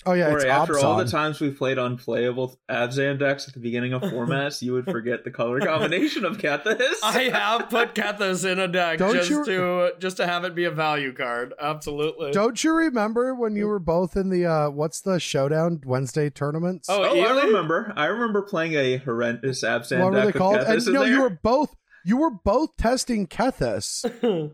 [0.04, 3.60] Oh yeah, Corey, it's after all the times we played unplayable Abzan decks at the
[3.60, 6.80] beginning of formats, you would forget the color combination of Kethis.
[7.02, 10.54] I have put Kethis in a deck Don't just you- to just to have it
[10.54, 11.54] be a value card.
[11.60, 12.32] Absolutely.
[12.32, 16.88] Don't you remember when you were both in the uh what's the showdown Wednesday tournaments?
[16.90, 17.92] Oh, Oh, I remember.
[17.96, 20.56] I remember playing a horrendous Abzan what were they with called?
[20.58, 21.12] And no, there.
[21.12, 24.02] you were both you were both testing Kethis,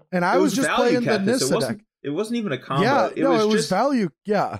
[0.12, 1.14] and I It was, just playing the Kethis.
[1.16, 1.86] It Nissa wasn't, deck.
[2.02, 2.82] it wasn't even a combo.
[2.82, 4.10] Yeah, it no, was it was just value.
[4.26, 4.58] Yeah,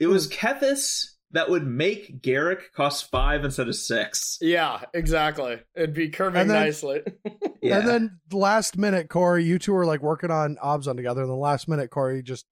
[0.00, 0.32] it was hmm.
[0.34, 4.36] Kethis that would make Garruk cost five instead of six.
[4.40, 5.60] yeah, exactly.
[5.76, 7.02] It'd be curving And then- nicely.
[7.62, 7.80] Yeah.
[7.80, 11.34] and then last minute, Corey, you two were like working on Abzan together, and the
[11.34, 12.46] last minute, Corey just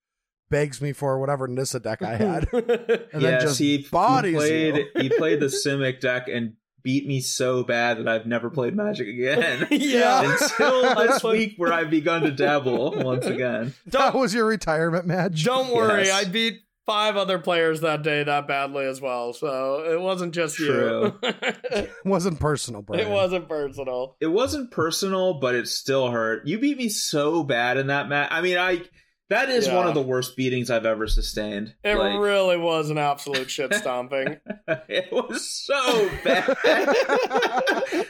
[0.51, 4.77] begs me for whatever Nissa deck I had, and yes, then just he, he played
[4.77, 4.87] you.
[5.01, 9.09] he played the Simic deck and beat me so bad that I've never played Magic
[9.09, 9.67] again.
[9.71, 10.31] yeah.
[10.31, 13.73] Until this week where I've begun to dabble once again.
[13.87, 15.43] that Don't was your retirement match.
[15.43, 16.05] don't worry.
[16.05, 16.27] Yes.
[16.27, 19.35] I beat five other players that day that badly as well.
[19.35, 21.13] So it wasn't just True.
[21.23, 21.31] you.
[21.71, 23.07] It wasn't personal, Brian.
[23.07, 24.17] it wasn't personal.
[24.21, 26.47] It wasn't personal, but it still hurt.
[26.49, 28.29] You beat me so bad in that match.
[28.33, 28.81] I mean, I
[29.29, 29.77] that is Yeah.
[29.77, 31.75] one of the worst beatings I've ever sustained.
[31.85, 34.39] It Like, really was an absolute shit stomping.
[34.89, 36.57] it was so bad.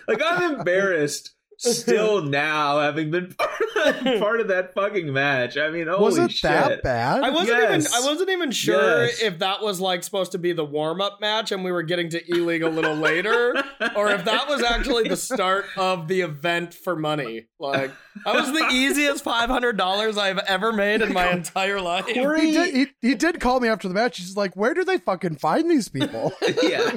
[0.06, 5.56] like I'm embarrassed still now, having been part of that, part of that fucking match.
[5.56, 6.42] I mean, holy was it shit!
[6.50, 7.22] that bad?
[7.22, 7.86] I wasn't Yes.
[7.92, 9.20] even I wasn't even sure Yes.
[9.22, 12.08] if that was like supposed to be the warm up match and we were getting
[12.10, 13.54] to E League a little later,
[13.96, 17.46] or if that was actually the start of the event for money.
[17.60, 17.90] Like
[18.24, 22.06] that was the easiest five hundred dollars I've ever made in my entire life.
[22.14, 22.74] Corey- he did.
[22.74, 24.18] He, he did call me after the match.
[24.18, 26.94] He's like, "Where do they fucking find these people?" yeah.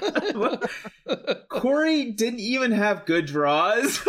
[1.49, 3.99] Corey didn't even have good draws,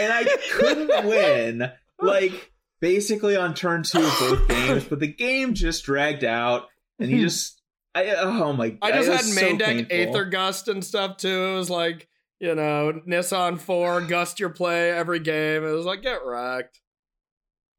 [0.00, 1.70] and I couldn't win.
[2.00, 7.08] Like basically on turn two of both games, but the game just dragged out, and
[7.10, 7.22] he hmm.
[7.22, 7.58] just.
[7.92, 8.70] I, oh my!
[8.70, 8.78] God.
[8.82, 9.96] I just had was main so deck painful.
[9.96, 11.44] Aether Gust and stuff too.
[11.44, 12.08] It was like
[12.38, 15.64] you know Nissan four Gust your play every game.
[15.64, 16.80] It was like get wrecked.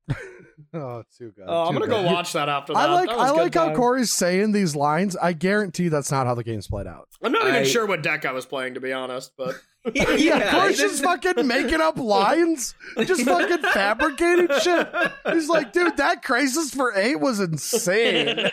[0.73, 1.45] oh, too good.
[1.47, 2.89] Oh, I'm gonna go watch that after that.
[2.89, 3.75] I like That I like how time.
[3.77, 5.15] Corey's saying these lines.
[5.15, 7.07] I guarantee that's not how the game's played out.
[7.23, 9.55] I'm not even sure what deck I was playing to be honest, but
[9.95, 14.87] yeah, Yeah, Corey's he fucking making up lines, just fucking fabricating shit.
[15.31, 18.51] He's like, dude, that Krasis for eight was insane.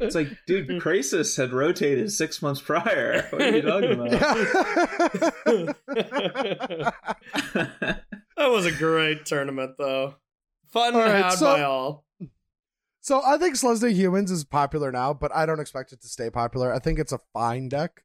[0.00, 3.26] It's like, dude, Krasis had rotated six months prior.
[3.30, 4.10] What are you talking about?
[6.76, 6.94] that
[8.38, 10.14] was a great tournament though.
[10.68, 12.04] Fun All right, had so- by all.
[13.00, 16.30] so I think Selesnya Humans is popular now, but I don't expect it to stay
[16.30, 16.72] popular.
[16.72, 18.04] I think it's a fine deck.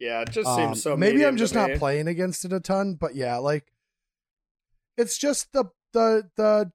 [0.00, 0.96] Yeah, it just Um, seems so.
[0.96, 1.78] maybe I'm just not me.
[1.78, 3.70] playing against it a ton, but yeah, like
[4.96, 6.72] it's just the the the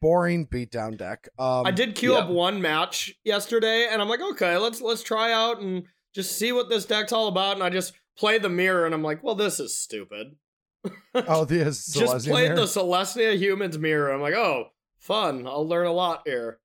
[0.00, 1.28] boring beatdown deck.
[1.38, 2.18] Um, I did queue Yeah.
[2.20, 6.52] up one match yesterday, and I'm like, okay, let's let's try out and just see
[6.52, 7.54] what this deck's all about.
[7.54, 10.36] And I just play the mirror, and I'm like, well, this is stupid.
[11.14, 11.92] Oh, the just
[12.28, 12.54] played mirror.
[12.56, 14.12] the Selesnya Humans mirror.
[14.12, 14.66] I'm like, oh,
[14.98, 15.46] fun.
[15.46, 16.60] I'll learn a lot here.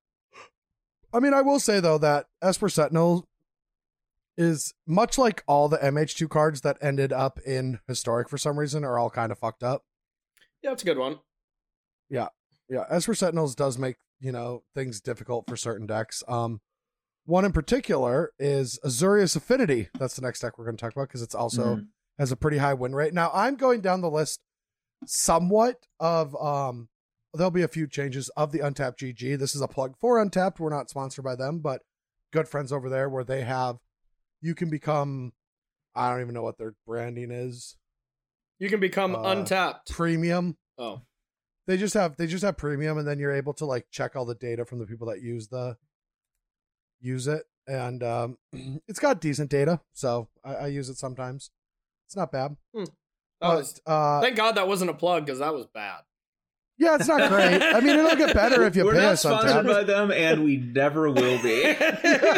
[1.14, 3.28] I mean, I will say though that Esper Sentinel
[4.38, 8.84] is much like all the MH2 cards that ended up in historic for some reason
[8.84, 9.84] are all kind of fucked up.
[10.62, 11.20] Yeah, it's a good one.
[12.10, 12.28] Yeah,
[12.70, 16.24] Yeah, Esper Sentinels does make, you know, things difficult for certain decks.
[16.28, 16.62] Um
[17.26, 19.90] one in particular is Azorius Affinity.
[20.00, 21.88] That's the next deck we're going to talk about because it's also Mhm.
[22.18, 23.14] has a pretty high win rate.
[23.14, 24.42] Now, I'm going down the list
[25.06, 26.90] somewhat of um
[27.34, 29.36] there'll be a few changes of the Untapped GG.
[29.40, 30.60] This is a plug for Untapped.
[30.60, 31.82] We're not sponsored by them, but
[32.34, 33.78] good friends over there where they have
[34.42, 35.34] you can become
[35.96, 37.76] I don't even know what their branding is.
[38.60, 39.92] You can become Uh, untapped.
[39.92, 40.58] Premium.
[40.78, 41.02] Oh,
[41.68, 44.26] They just have they just have premium and then you're able to like check all
[44.26, 45.78] the data from the people that use the
[47.00, 47.44] use it.
[47.68, 48.38] And um
[48.88, 51.52] it's got decent data, so I, I use it sometimes.
[52.08, 52.58] It's not bad.
[52.74, 52.88] that
[53.42, 56.02] was, uh thank God that wasn't a plug because that was bad.
[56.82, 57.62] Yeah, it's not great.
[57.62, 60.44] I mean, it'll get better if you We're pay not us sponsored by them, and
[60.44, 61.64] we never will be.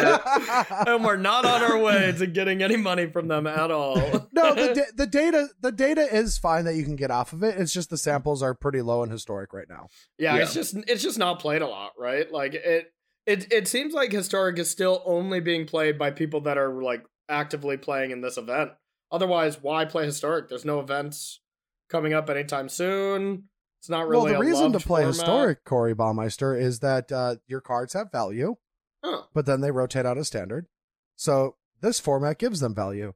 [0.06, 3.96] and we're not on our way to getting any money from them at all.
[4.32, 7.42] no, the da- the data the data is fine that you can get off of
[7.42, 7.56] it.
[7.58, 9.88] It's just the samples are pretty low and historic right now.
[10.18, 10.42] yeah, Yeah.
[10.42, 12.30] it's just it's just not played a lot, right?
[12.30, 12.92] Like it
[13.26, 17.02] it it seems like historic is still only being played by people that are like
[17.30, 18.72] actively playing in this event.
[19.10, 20.48] Otherwise, why play historic?
[20.50, 21.40] There's no events
[21.88, 23.44] coming up anytime soon.
[23.84, 25.14] It's not really well, the reason to play format.
[25.14, 28.56] historic, Corey Baumeister, is that uh, your cards have value,
[29.04, 29.24] Huh.
[29.34, 30.68] but then they rotate out of standard.
[31.16, 33.12] So this format gives them value.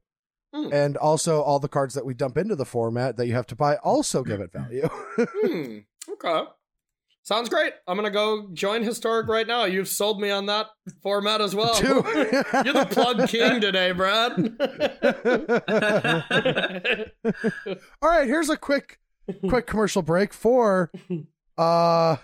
[0.53, 0.69] Hmm.
[0.71, 3.55] And also, all the cards that we dump into the format that you have to
[3.55, 4.87] buy also give it value.
[5.17, 5.77] Hmm.
[6.07, 6.43] Okay.
[7.23, 7.73] Sounds great.
[7.87, 9.65] I'm gonna go join Historic right now.
[9.65, 10.67] You've sold me on that
[11.01, 11.81] format as well.
[11.83, 14.31] You're the plug king today, Brad.
[18.03, 18.99] All right, here's a quick
[19.47, 20.91] quick commercial break for
[21.57, 22.15] uh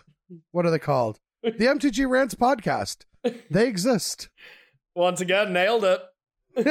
[0.51, 1.19] what are they called?
[1.43, 3.05] The MTG Rants podcast.
[3.51, 4.29] They exist.
[4.95, 6.01] Once again, nailed it.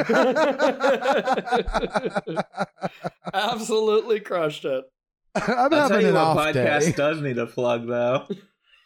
[3.33, 4.83] Absolutely crushed it.
[5.35, 6.91] I'm I'll tell having you an what off podcast day.
[6.93, 8.25] does need a plug though.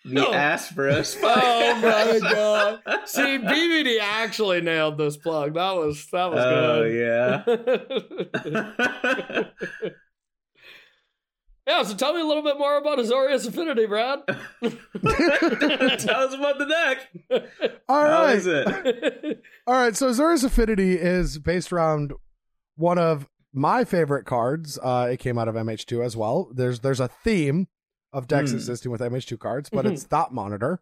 [0.05, 0.31] The No.
[0.31, 1.17] Asperus.
[1.23, 2.81] Oh my god!
[3.05, 5.53] See, BBD actually nailed this plug.
[5.55, 8.41] That was that was Oh good.
[8.45, 9.89] Oh yeah.
[11.69, 11.83] Yeah.
[11.83, 14.19] So tell me a little bit more about Azorius Affinity, Brad.
[14.67, 17.41] Tell us about the deck.
[17.87, 18.41] All How right.
[18.45, 19.41] it?
[19.67, 19.95] All right.
[19.95, 22.13] so Azorius Affinity is based around
[22.75, 24.77] one of my favorite cards.
[24.81, 26.49] Uh, it came out of MH2 as well.
[26.53, 27.67] There's there's a theme
[28.11, 28.57] of decks Hmm.
[28.57, 30.81] existing with MH2 cards, but it's Thought Monitor.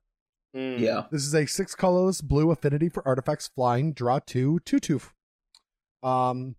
[0.56, 0.80] Mm.
[0.80, 1.04] Yeah.
[1.12, 5.02] This is a six colorless blue affinity for artifacts flying, draw two, two two.
[6.04, 6.56] Um,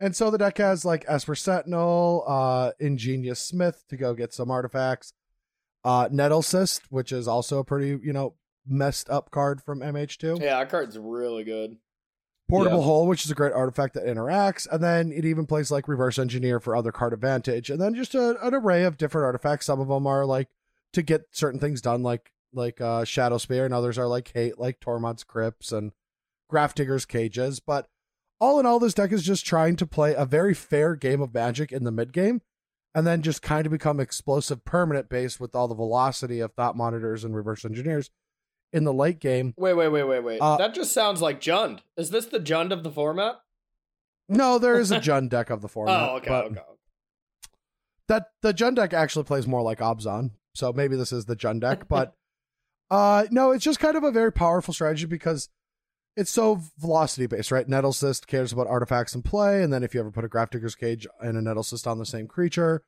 [0.00, 4.50] and so the deck has like Esper Sentinel, uh, Ingenious Smith to go get some
[4.50, 5.12] artifacts,
[5.84, 8.34] uh, Nettle Cyst, which is also a pretty you know
[8.66, 10.40] messed up card from MH2.
[10.40, 11.76] Yeah, that card's really good.
[12.48, 12.84] Portable Yeah.
[12.84, 16.16] Hole, which is a great artifact that interacts, and then it even plays like Reverse
[16.18, 19.66] Engineer for other card advantage, and then just a, an array of different artifacts.
[19.66, 20.48] Some of them are like
[20.92, 24.58] to get certain things done, like like uh, Shadow Spear, and others are like hate,
[24.58, 25.90] like Tormod's Crypts and
[26.50, 27.58] Grafdigger's Cages.
[27.58, 27.88] But
[28.40, 31.32] all in all, this deck is just trying to play a very fair game of
[31.32, 32.42] Magic in the mid game,
[32.94, 36.76] and then just kind of become explosive permanent based with all the velocity of Thought
[36.76, 38.10] Monitors and Reverse Engineers
[38.72, 39.54] in the late game.
[39.56, 40.40] Wait, wait, wait, wait, wait.
[40.40, 41.80] Uh, that just sounds like Jund.
[41.96, 43.36] Is this the Jund of the format?
[44.28, 46.10] No, there is a Jund deck of the format.
[46.10, 46.60] oh, okay, okay.
[48.08, 51.60] that the Jund deck actually plays more like Abzan, so maybe this is the Jund
[51.60, 51.84] deck.
[51.88, 52.14] But
[52.88, 55.48] uh no, it's just kind of a very powerful strategy because
[56.16, 57.68] it's so velocity based, right?
[57.68, 60.74] Nettle Cyst cares about artifacts in play, and then if you ever put a Grafdigger's
[60.74, 62.82] Cage and a Nettle Cyst on the same creature,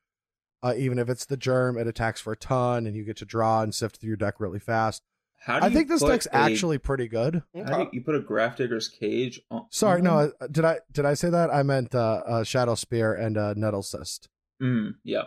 [0.63, 3.25] uh, even if it's the germ, it attacks for a ton, and you get to
[3.25, 5.03] draw and sift through your deck really fast.
[5.41, 7.43] How do I you think this deck's a- actually pretty good.
[7.55, 9.67] How do you, you put a Grafdigger's cage on?
[9.71, 10.05] Sorry, on?
[10.05, 11.55] no, uh, did I did I say that?
[11.55, 14.29] I meant uh, uh Shadow Spear and uh, Nettle Cyst.
[14.61, 15.23] Mm, yeah.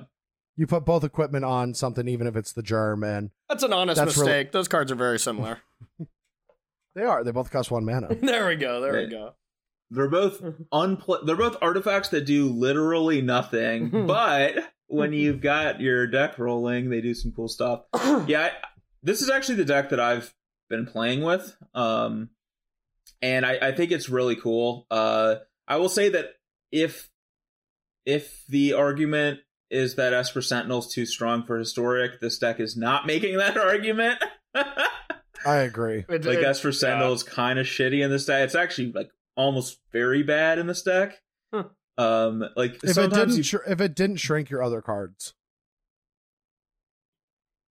[0.58, 3.96] You put both equipment on something, even if it's the germ, and That's an honest
[3.98, 4.52] That's really- mistake.
[4.52, 5.60] Those cards are very similar.
[6.96, 7.24] they are.
[7.24, 8.16] They both cost one mana.
[8.22, 8.82] there we go.
[8.82, 9.34] There we go.
[9.90, 10.42] They're both
[10.74, 14.56] unpl- They're both artifacts that do literally nothing, but
[14.88, 17.84] when you've got your deck rolling, they do some cool stuff.
[18.28, 18.52] Yeah, I,
[19.02, 20.34] this is actually the deck that I've
[20.70, 22.30] been playing with, um,
[23.22, 24.86] and I, I think it's really cool.
[24.92, 25.36] Uh,
[25.68, 26.36] I will say that
[26.72, 27.10] if
[28.06, 33.08] if the argument is that Esper Sentinel's too strong for historic, this deck is not
[33.08, 34.20] making that argument.
[35.46, 36.06] I agree.
[36.10, 38.44] It- like it- for Sentinel is kind of shitty in this deck.
[38.46, 41.22] It's actually like almost very bad in this deck.
[41.54, 41.64] Huh.
[41.98, 45.34] Um, like If it sometimes didn't, you, sh- if it didn't shrink your other cards,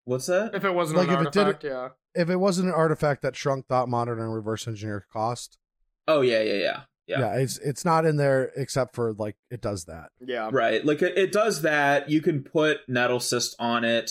[0.05, 0.55] what's that?
[0.55, 1.89] If it wasn't Like, an if it did artifact, yeah.
[2.15, 5.59] if it wasn't an artifact that shrunk Thought Monitor and Reverse Engineer cost,
[6.09, 7.21] Oh yeah, yeah, yeah, yeah.
[7.21, 10.09] yeah, it's it's not in there except for like it does that.
[10.21, 10.49] Yeah.
[10.53, 10.85] Right.
[10.85, 12.11] Like it, it does that.
[12.11, 14.11] You can put Nettle Cyst on it.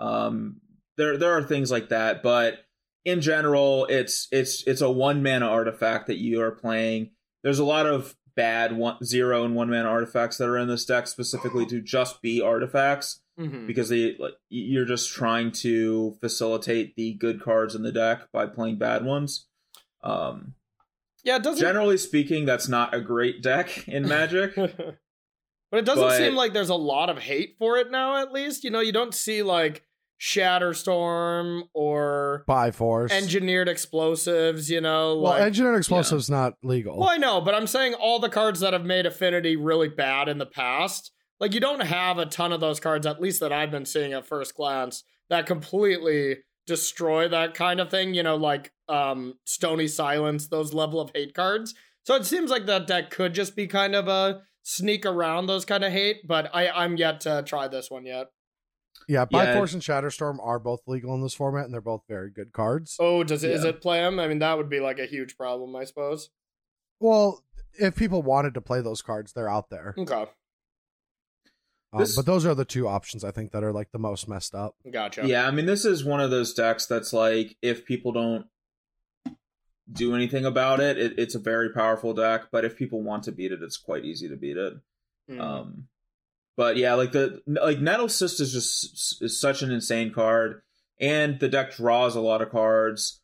[0.00, 0.60] Um,
[0.96, 2.58] there there are things like that, but
[3.04, 7.10] in general, it's it's it's a one mana artifact that you are playing.
[7.42, 10.84] There's a lot of bad one zero and one mana artifacts that are in this
[10.84, 13.66] deck specifically to just be artifacts Mhm.
[13.66, 18.46] because they like you're just trying to facilitate the good cards in the deck by
[18.46, 19.46] playing bad ones.
[20.02, 20.54] Um,
[21.24, 21.60] Yeah, it doesn't.
[21.60, 24.54] generally speaking, that's not a great deck in Magic.
[24.56, 28.16] but it doesn't But- seem like there's a lot of hate for it now.
[28.16, 29.84] At least you know you don't see like
[30.20, 33.12] Shatterstorm or By force.
[33.12, 34.70] engineered explosives.
[34.70, 36.98] You know, well, like engineered explosives not legal.
[36.98, 40.28] Well, I know, but I'm saying all the cards that have made Affinity really bad
[40.28, 43.52] in the past, like you don't have a ton of those cards, at least that
[43.52, 48.36] I've been seeing at first glance, that completely destroy that kind of thing, you know,
[48.36, 51.74] like um Stony Silence, those level of hate cards.
[52.04, 55.64] So it seems like that deck could just be kind of a sneak around those
[55.64, 58.28] kind of hate, but I, I'm yet to try this one yet.
[59.10, 59.54] Yeah, by Yeah.
[59.54, 62.96] force and Shatterstorm are both legal in this format, and they're both very good cards.
[63.00, 63.70] Oh, does it is Yeah.
[63.70, 64.20] it play them?
[64.20, 66.30] I mean, that would be like a huge problem, I suppose.
[67.00, 67.44] Well,
[67.78, 69.94] if people wanted to play those cards, they're out there.
[69.98, 70.26] Okay,
[71.92, 74.28] Um, This- but those are the two options I think that are like the most
[74.28, 74.76] messed up.
[74.88, 75.26] gotcha.
[75.26, 78.46] Yeah, I mean, this is one of those decks that's like, if people don't
[79.90, 82.42] do anything about it, it it's a very powerful deck.
[82.52, 84.74] But if people want to beat it, it's quite easy to beat it.
[85.28, 85.40] Mm.
[85.40, 85.88] Um,
[86.60, 90.60] but yeah, like the like Nettle Cyst is just is such an insane card.
[91.00, 93.22] and the deck draws a lot of cards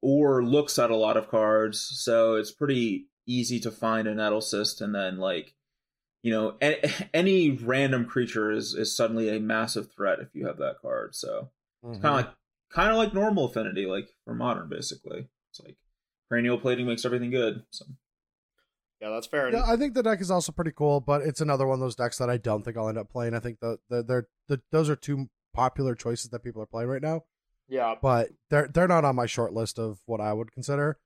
[0.00, 4.40] or looks at a lot of cards, so it's pretty easy to find a nettle
[4.40, 5.54] cyst and then like
[6.24, 6.90] you know a-
[7.22, 11.50] any random creature is is suddenly a massive threat if you have that card so
[11.84, 12.00] Mhm.
[12.02, 12.30] kind of like
[12.72, 15.76] kind of like normal affinity like for modern basically it's like
[16.28, 17.84] cranial plating makes everything good so
[19.02, 19.52] Yeah, that's fair.
[19.52, 21.96] Yeah, I think the deck is also pretty cool, but it's another one of those
[21.96, 23.34] decks that I don't think I'll end up playing.
[23.34, 26.88] I think the, the they're the those are two popular choices that people are playing
[26.88, 27.22] right now,
[27.68, 27.96] yeah.
[28.00, 30.98] but they're they're not on my short list of what I would consider.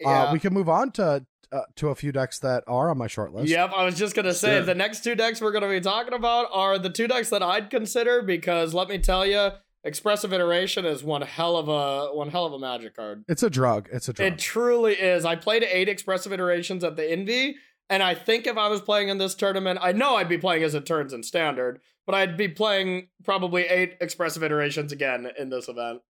[0.00, 0.08] Yeah.
[0.08, 3.06] Uh, we can move on to uh, to a few decks that are on my
[3.06, 3.50] short list.
[3.50, 4.62] Yep, I was just gonna say Sure.
[4.62, 7.68] the next two decks we're gonna be talking about are the two decks that I'd
[7.68, 9.50] consider because let me tell you,
[9.84, 13.24] Expressive Iteration is one hell of a one hell of a magic card.
[13.28, 13.88] It's a drug.
[13.92, 14.32] It's a drug.
[14.32, 15.24] It truly is.
[15.24, 17.56] I played eight Expressive Iterations at the Envy,
[17.90, 20.62] and I think if I was playing in this tournament, I know I'd be playing
[20.62, 25.68] Izzet turns in Standard, but I'd be playing probably eight Expressive Iterations again in this
[25.68, 26.00] event.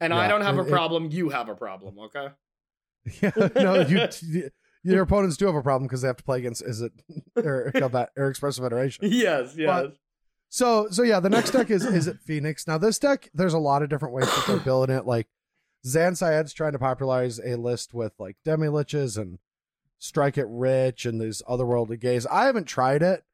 [0.00, 1.08] And I don't have a it- it- problem.
[1.10, 2.28] You have a problem, okay?
[3.22, 4.50] yeah, no, you,
[4.82, 6.90] your opponents do have a problem because they have to play against Izzet
[7.36, 7.72] or
[8.16, 9.06] or expressive iteration.
[9.10, 9.86] yes, yes.
[10.48, 12.66] So so yeah, the next deck is Izzet Phoenix.
[12.66, 15.06] Now this deck, there's a lot of different ways that they're building it.
[15.06, 15.26] Like
[15.86, 19.38] Zan Syed's trying to popularize a list with like demi liches and
[19.98, 22.26] strike it rich and these otherworldly gaze.
[22.26, 23.24] I haven't tried it.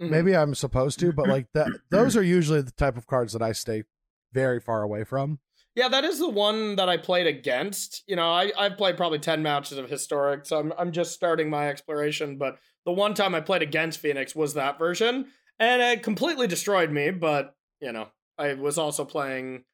[0.00, 0.10] Mhm.
[0.10, 3.42] Maybe I'm supposed to, but like that those are usually the type of cards that
[3.42, 3.84] I stay
[4.32, 5.38] very far away from.
[5.74, 8.02] Yeah, that is the one that I played against.
[8.08, 11.48] You know, I, I've played probably 10 matches of Historic, so I'm, I'm just starting
[11.48, 12.36] my exploration.
[12.36, 15.26] But the one time I played against Phoenix was that version,
[15.58, 17.10] and it completely destroyed me.
[17.10, 19.64] But, you know, I was also playing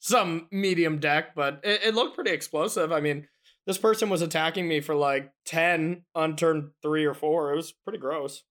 [0.00, 2.92] some medium deck, but it, it looked pretty explosive.
[2.92, 3.26] I mean,
[3.66, 7.52] this person was attacking me for like 10 on turn three or four.
[7.52, 8.42] It was pretty gross.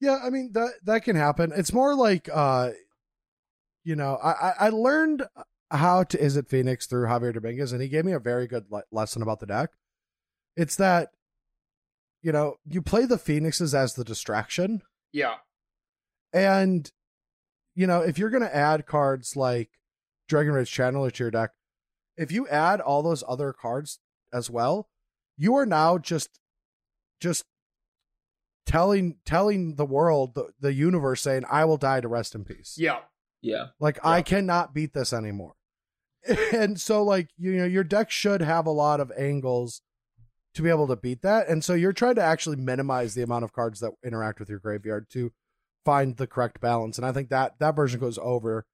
[0.00, 1.52] Yeah, I mean that that can happen.
[1.54, 2.70] It's more like uh
[3.84, 5.24] you know, I I, I learned
[5.70, 8.82] how to Izzet Phoenix through Javier Dominguez and he gave me a very good le-
[8.90, 9.70] lesson about the deck.
[10.56, 11.10] It's that
[12.22, 14.82] you know, you play the Phoenixes as the distraction
[15.12, 15.36] Yeah.
[16.32, 16.90] And
[17.74, 19.70] you know, if you're going to add cards like
[20.28, 21.50] Dragon Rage Channeler to your deck,
[22.16, 23.98] if you add all those other cards
[24.32, 24.88] as well,
[25.36, 26.40] you are now just
[27.20, 27.44] just
[28.66, 32.76] telling telling the world the, the universe saying I will die to rest in peace.
[32.78, 32.98] Yeah.
[33.40, 35.54] yeah Like I cannot beat this anymore.
[36.52, 39.80] and so like you know your deck should have a lot of angles
[40.54, 41.48] to be able to beat that.
[41.48, 44.58] And so you're trying to actually minimize the amount of cards that interact with your
[44.58, 45.32] graveyard to
[45.84, 46.98] find the correct balance.
[46.98, 48.66] And I think that that version goes over.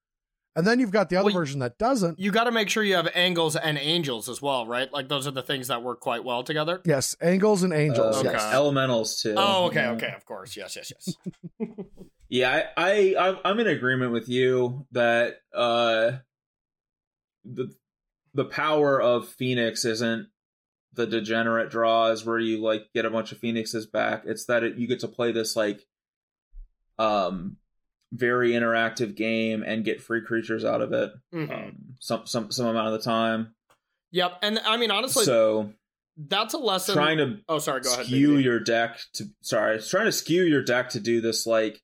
[0.54, 2.18] And then you've got the other Well, version that doesn't.
[2.18, 4.90] You got to make sure you have angles and angels as well, right?
[4.90, 6.80] Like those are the things that work quite well together.
[6.86, 8.16] Yes, angles and angels.
[8.16, 8.32] Uh, Okay.
[8.32, 8.54] Yes.
[8.54, 9.92] elementals too Oh, okay, Yeah.
[9.92, 10.56] okay, of course.
[10.56, 11.68] Yes, yes, yes.
[12.28, 16.12] Yeah, I, I I'm- I'm in agreement with you that uh
[17.44, 17.72] the
[18.34, 20.26] the power of Phoenix isn't
[20.92, 24.22] the degenerate draws where you like get a bunch of phoenixes back.
[24.26, 25.86] It's that it, you get to play this like
[26.98, 27.56] um
[28.12, 31.50] very interactive game and get free creatures out of it Mhm.
[31.52, 33.54] um, some some some amount of the time.
[34.12, 35.72] Yep, and I mean honestly, so
[36.16, 36.94] that's a lesson.
[36.94, 38.06] trying to oh, sorry, go ahead.
[38.06, 38.42] skew baby.
[38.44, 41.82] your deck to sorry it's trying to skew your deck to do this like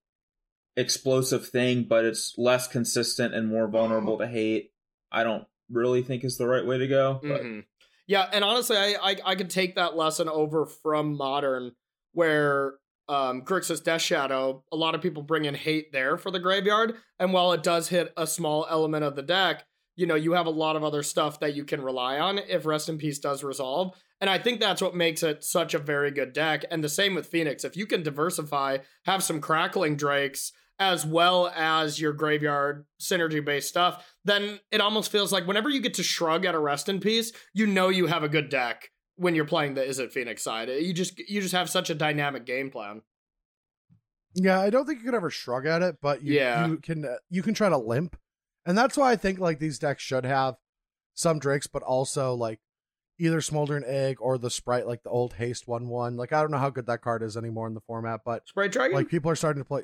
[0.76, 4.70] explosive thing but it's less consistent and more vulnerable to hate
[5.10, 7.64] i don't really think is the right way to go but Mhm.
[8.08, 11.72] Yeah, and honestly, I, I I could take that lesson over from modern,
[12.12, 12.74] where
[13.08, 16.94] um Grixis Death Shadow, a lot of people bring in hate there for the graveyard,
[17.18, 19.64] and while it does hit a small element of the deck,
[19.96, 22.64] you know, you have a lot of other stuff that you can rely on if
[22.64, 23.94] Rest in Peace does resolve.
[24.20, 26.64] And I think that's what makes it such a very good deck.
[26.70, 27.64] And the same with Phoenix.
[27.64, 33.68] If you can diversify, have some crackling drakes, as well as your graveyard synergy based
[33.68, 36.98] stuff, then it almost feels like whenever you get to shrug at a rest in
[36.98, 38.90] peace, you know you have a good deck
[39.22, 40.68] when you're playing the Izzet Phoenix side.
[40.68, 43.02] You just you just have such a dynamic game plan.
[44.34, 46.66] Yeah, I don't think you could ever shrug at it, but you, Yeah.
[46.66, 48.16] you can uh, you can try to limp,
[48.66, 50.56] and that's why I think like these decks should have
[51.14, 52.60] some drakes, but also like
[53.18, 56.16] either smoldering egg or the sprite, like the old haste one one.
[56.16, 58.72] Like I don't know how good that card is anymore in the format, but Sprite
[58.72, 58.96] Dragon?
[58.96, 59.82] like people are starting to play.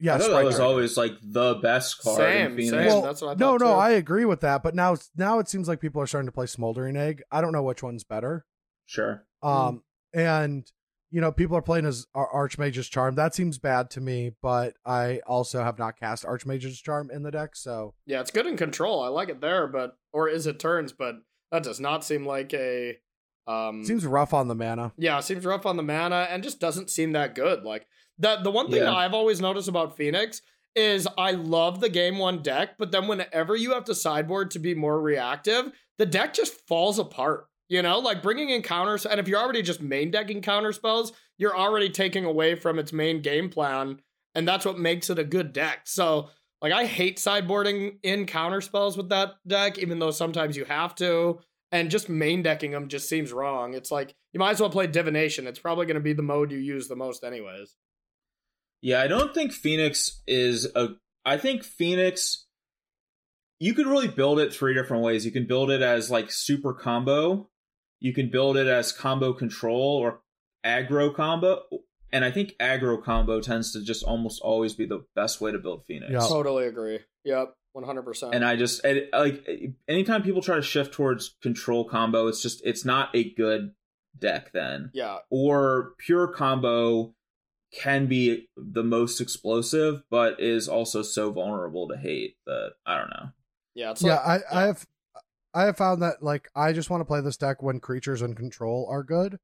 [0.00, 2.86] Yeah, i thought that Sprite was always like the best card Same, in phoenix same.
[2.86, 3.78] Well, that's what I no, thought no, too.
[3.78, 6.46] I agree with that, but now now it seems like people are starting to play
[6.46, 7.22] smoldering egg.
[7.30, 8.46] I don't know which one's better.
[8.86, 9.82] sure Um,
[10.14, 10.70] and
[11.10, 13.14] you know, people are playing as Archmage's Charm.
[13.14, 17.30] That seems bad to me, but I also have not cast Archmage's Charm in the
[17.30, 19.02] deck, so Yeah, it's good in control.
[19.02, 21.16] I like it there, but or Izzet turns, but
[21.50, 22.98] that does not seem like a
[23.46, 24.92] um seems rough on the mana.
[24.98, 27.62] Yeah, seems rough on the mana and just doesn't seem that good.
[27.64, 27.86] Like
[28.18, 28.86] the the one thing Yeah.
[28.86, 30.42] that I've always noticed about Phoenix
[30.76, 34.58] is I love the game one deck, but then whenever you have to sideboard to
[34.58, 37.46] be more reactive, the deck just falls apart.
[37.68, 41.12] You know, like bringing in counters, and if you're already just main decking counter spells,
[41.36, 44.00] you're already taking away from its main game plan,
[44.34, 45.80] and that's what makes it a good deck.
[45.84, 46.30] So,
[46.62, 50.94] like, I hate sideboarding in counter spells with that deck, even though sometimes you have
[50.94, 51.40] to,
[51.70, 53.74] and just main decking them just seems wrong.
[53.74, 55.46] It's like you might as well play divination.
[55.46, 57.76] It's probably going to be the mode you use the most, anyways.
[58.82, 60.90] Yeah, I don't think Phoenix is a.
[61.24, 62.46] I think Phoenix.
[63.60, 65.24] You could really build it three different ways.
[65.26, 67.50] You can build it as like super combo.
[67.98, 70.20] You can build it as combo control or
[70.64, 71.62] aggro combo.
[72.12, 75.58] And I think aggro combo tends to just almost always be the best way to
[75.58, 76.12] build Phoenix.
[76.12, 76.20] Yeah.
[76.20, 77.00] Totally agree.
[77.24, 78.32] Yep, one hundred percent.
[78.32, 79.44] And I just I- like
[79.88, 83.72] anytime people try to shift towards control combo, it's just it's not a good
[84.16, 84.90] deck then.
[84.94, 87.14] yeah, Or pure combo
[87.72, 93.10] can be the most explosive, but is also so vulnerable to hate that I don't
[93.10, 93.28] know.
[93.74, 94.86] yeah, it's yeah, like, I, I have
[95.54, 98.36] I have found that like I just want to play this deck when creatures and
[98.36, 99.38] control are good.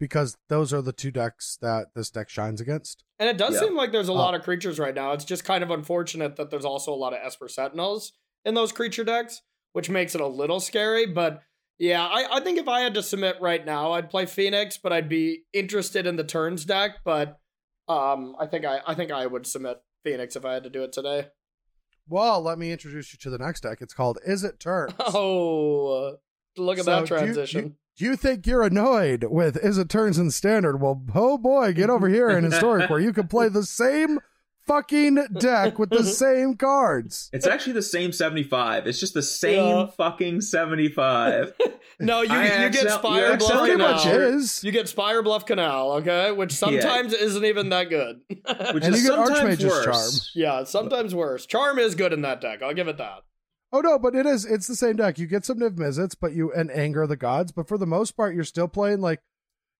[0.00, 3.04] Because those are the two decks that this deck shines against.
[3.20, 3.60] And it does Yeah.
[3.60, 5.12] seem like there's a Uh, lot of creatures right now.
[5.12, 8.12] It's just kind of unfortunate that there's also a lot of Esper Sentinels
[8.44, 11.06] in those creature decks, which makes it a little scary.
[11.06, 11.42] But
[11.78, 14.92] yeah, I, I think if I had to submit right now, I'd play Phoenix, but
[14.92, 16.96] I'd be interested in the turns deck.
[17.04, 17.38] But
[17.88, 20.82] um, I think I I think I would submit Phoenix if I had to do
[20.84, 21.28] it today.
[22.08, 23.78] Well, let me introduce you to the next deck.
[23.80, 24.92] It's called Izzet Turns?
[25.00, 26.16] Oh,
[26.56, 27.76] look at So, that do you- transition.
[27.96, 30.80] Do you think you're annoyed with Izzet Turns in Standard?
[30.80, 34.18] Well, oh boy, get over here in Historic where you can play the same
[34.66, 37.30] fucking deck with the same cards.
[37.32, 38.86] It's actually the same 75.
[38.86, 39.86] It's just the same Yeah.
[39.96, 41.52] fucking 75.
[42.00, 44.20] no, you I you get accident- Spire you Bluff Pretty much Canal.
[44.20, 44.64] is.
[44.64, 48.20] You get Spire Bluff Canal, okay, which sometimes isn't even that good.
[48.28, 49.84] Which And is you get sometimes Archmage's worse.
[49.84, 50.10] Charm.
[50.34, 51.46] Yeah, sometimes worse.
[51.46, 52.62] Charm is good in that deck.
[52.62, 53.22] I'll give it that.
[53.72, 54.44] Oh no, but it is.
[54.44, 55.18] It's the same deck.
[55.18, 57.50] You get some Niv Mizzets, but you and Anger the Gods.
[57.52, 59.20] But for the most part, you're still playing like,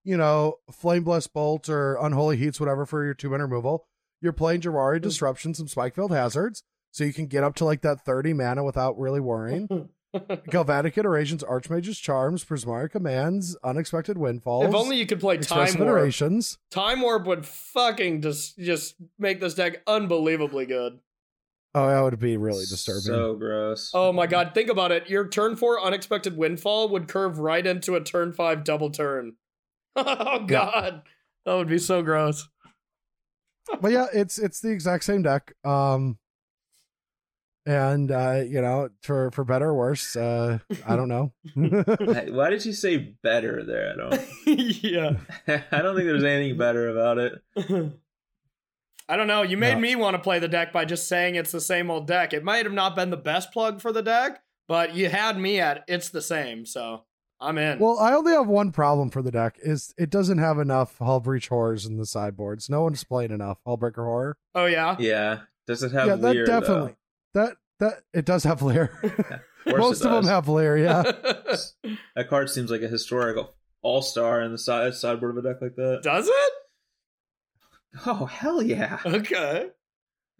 [0.02, 3.86] you know, Flame Blessed Bolt or Unholy Heats, whatever for your two man removal.
[4.24, 5.02] You're playing Jwari hmm.
[5.02, 8.98] Disruption, some Spikefield Hazards, so you can get up to like that 30 mana without
[8.98, 9.90] really worrying.
[10.48, 14.64] Galvanic Iterations, Archmage's Charms, Prismari Commands, Unexpected Windfalls.
[14.66, 15.80] if only you could play Time Warp.
[15.80, 16.56] Iterations.
[16.70, 21.00] Time Warp would fucking just just make this deck unbelievably good.
[21.74, 23.02] Oh, that would be really disturbing.
[23.02, 23.90] So gross.
[23.92, 25.10] Oh my god, think about it.
[25.10, 29.34] Your turn four unexpected windfall would curve right into a turn five double turn.
[29.96, 31.02] oh god.
[31.44, 32.48] That would be so gross.
[33.80, 35.52] But yeah, it's it's the exact same deck.
[35.64, 36.18] Um
[37.66, 41.32] and uh, you know, for for better or worse, uh I don't know.
[41.54, 43.92] Why did you say better there?
[43.92, 44.22] I don't.
[44.82, 45.16] yeah.
[45.72, 47.32] I don't think there's anything better about it.
[49.08, 49.42] I don't know.
[49.42, 49.80] You made No.
[49.80, 52.32] me want to play the deck by just saying it's the same old deck.
[52.32, 55.60] It might have not been the best plug for the deck, but you had me
[55.60, 57.04] at it's the same, so
[57.44, 57.78] I'm in.
[57.78, 61.48] well, I only have one problem for the deck is it doesn't have enough Hullbreaker
[61.48, 62.68] horrors in the sideboards.
[62.70, 64.36] No one's playing enough Hullbreaker horror.
[64.54, 64.96] oh yeah.
[64.98, 65.40] Yeah.
[65.66, 66.96] Does it have yeah, that Lier, definitely.
[67.34, 68.98] That that it does have Lier.
[69.02, 69.72] Though?
[69.72, 71.02] Of Most of them have Lier, yeah.
[72.16, 75.60] That card seems like a historical all star in the side sideboard of a deck
[75.60, 76.00] like that.
[76.02, 76.52] Does it?
[78.06, 78.98] Oh hell yeah!
[79.06, 79.68] Okay.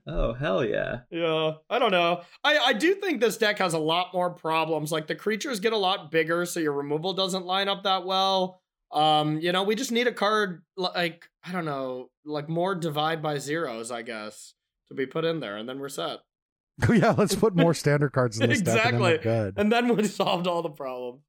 [0.07, 1.01] Oh hell yeah!
[1.11, 2.23] Yeah, I don't know.
[2.43, 4.93] I, I do think this deck has a lot more problems.
[4.93, 8.61] Like the creatures get a lot bigger, so your removal doesn't line up that well.
[8.93, 13.23] Um, you know, we just need a card like I don't know, like more divide
[13.23, 14.53] by zeros, I guess,
[14.89, 16.19] to be put in there, and then we're set.
[16.91, 18.85] yeah, let's put more standard cards in this deck.
[18.85, 19.31] And then we're Exactly.
[19.31, 19.55] good.
[19.57, 21.23] And then we solved all the problems.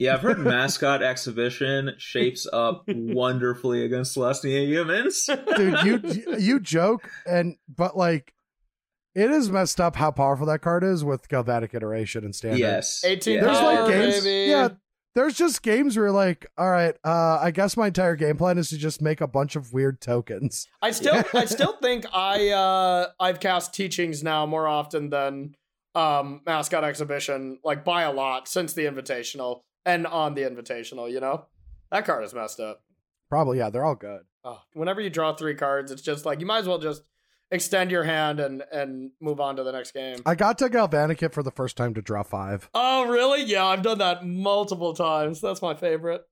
[0.00, 5.28] Yeah, I've heard mascot exhibition shapes up wonderfully against Selesnya humans.
[5.56, 8.32] dude you you joke and but like
[9.14, 13.04] it is messed up how powerful that card is with galvanic iteration and standard Yes,
[13.04, 13.40] 18 yeah.
[13.44, 14.50] there's power, like games baby.
[14.50, 14.68] yeah
[15.16, 18.70] there's just games where like all right uh i guess my entire game plan is
[18.70, 23.08] to just make a bunch of weird tokens I still I still think I uh
[23.20, 25.56] I've cast teachings now more often than
[25.96, 31.20] um mascot exhibition like by a lot since the invitational and on the invitational, you
[31.20, 31.46] know?
[31.90, 32.82] That card is messed up.
[33.28, 36.46] probably yeah they're all good Oh, whenever you draw three cards, it's just like you
[36.46, 37.02] might as well just
[37.50, 40.18] extend your hand and and move on to the next game.
[40.24, 43.42] i got to galvanic it for the first time to draw five Oh, really?
[43.42, 45.40] Yeah, I've done that multiple times.
[45.40, 46.22] That's my favorite.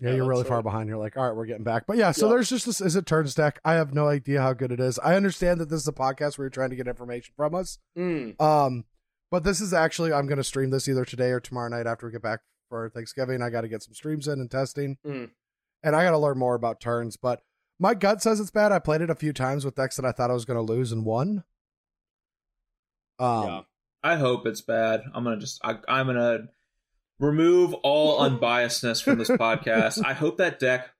[0.00, 2.10] yeah, Yeah, you're really far behind you're like all right we're getting back but yeah
[2.12, 2.30] so Yeah.
[2.34, 5.14] there's just this Izzet turns deck i have no idea how good it is i
[5.14, 8.40] understand that this is a podcast where you're trying to get information from us Mm.
[8.40, 8.84] Um,
[9.30, 12.06] but this is actually I'm going to stream this either today or tomorrow night after
[12.06, 13.42] we get back for Thanksgiving.
[13.42, 15.30] I got to get some streams in and testing, Mm.
[15.82, 17.16] and I got to learn more about turns.
[17.16, 17.40] But
[17.78, 18.72] My gut says it's bad.
[18.72, 20.72] I played it a few times with decks that I thought I was going to
[20.72, 21.44] lose and won.
[23.18, 23.60] Um, yeah.
[24.02, 25.02] I hope it's bad.
[25.14, 26.48] I'm gonna just I, I'm gonna
[27.18, 30.04] remove all unbiasedness from this podcast.
[30.04, 30.90] I hope that deck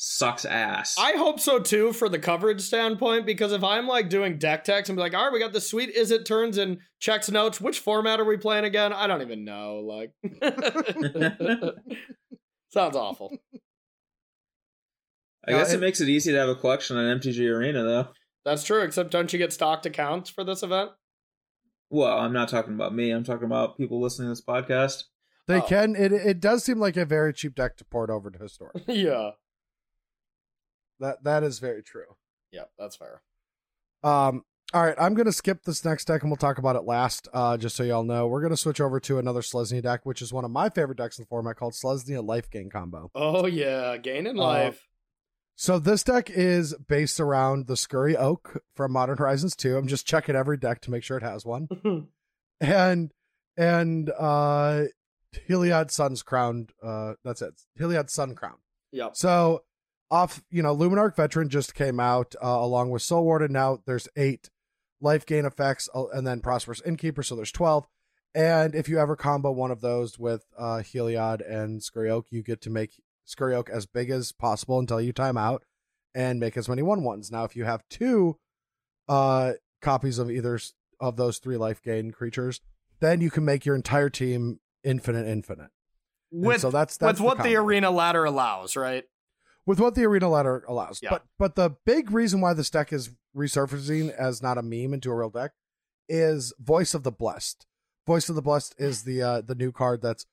[0.00, 0.94] sucks ass.
[0.98, 4.88] I hope so too for the coverage standpoint because if I'm like doing deck techs
[4.88, 7.60] and be like, all right, we got the sweet Izzet turns and checks notes.
[7.60, 8.92] Which format are we playing again?
[8.92, 9.80] I don't even know.
[9.80, 10.12] Like,
[12.72, 13.36] sounds awful.
[15.46, 18.08] I guess it, it- makes it easy to have a collection on MTG Arena, though.
[18.44, 18.82] That's true.
[18.82, 20.90] Except don't you get stocked accounts for this event?
[21.90, 23.10] Well, I'm not talking about me.
[23.10, 25.04] I'm talking about people listening to this podcast.
[25.46, 25.62] They Oh.
[25.62, 25.96] can.
[25.96, 28.84] It it does seem like a very cheap deck to port over to historic.
[28.86, 29.30] yeah.
[31.00, 32.16] That that is very true.
[32.52, 33.22] Yeah, that's fair.
[34.02, 34.42] Um.
[34.74, 37.26] All right, I'm gonna skip this next deck and we'll talk about it last.
[37.32, 40.30] Uh, just so y'all know, we're gonna switch over to another Selesnya deck, which is
[40.30, 43.10] one of my favorite decks in the format called Selesnya Life Gain Combo.
[43.14, 44.86] Oh yeah, gaining Uh, life.
[45.56, 49.76] So this deck is based around the Scurry Oak from Modern Horizons 2.
[49.76, 51.66] I'm just checking every deck to make sure it has one.
[52.60, 53.12] And
[53.56, 54.82] and uh
[55.48, 57.54] Heliod Sun's crowned uh that's it.
[57.80, 58.56] Heliod Sun Crown.
[58.92, 59.16] yep.
[59.16, 59.62] So
[60.10, 63.80] off, you know, Lunarch Veteran just came out uh, along with Soul Ward and now
[63.86, 64.50] there's 8
[65.00, 67.86] life gain effects uh, and then Prosperous Innkeeper so there's 12.
[68.34, 72.42] And if you ever combo one of those with uh Heliod and Scurry Oak, you
[72.42, 75.64] get to make Scurry Oak as big as possible until you time out
[76.14, 77.30] and make as many one ones.
[77.30, 78.38] Now, if you have two
[79.08, 80.58] uh copies of either
[81.00, 82.60] of those three life gain creatures,
[83.00, 85.70] then you can make your entire team infinite, infinite.
[86.30, 89.04] And With so that's that's with what the arena ladder allows, right?
[89.68, 91.00] With what the arena ladder allows.
[91.02, 91.10] Yeah.
[91.10, 95.10] But but the big reason why this deck is resurfacing as not a meme into
[95.10, 95.52] a real deck
[96.08, 97.66] is Voice of the Blessed.
[98.06, 100.24] Voice of the Blessed is the uh the new card that's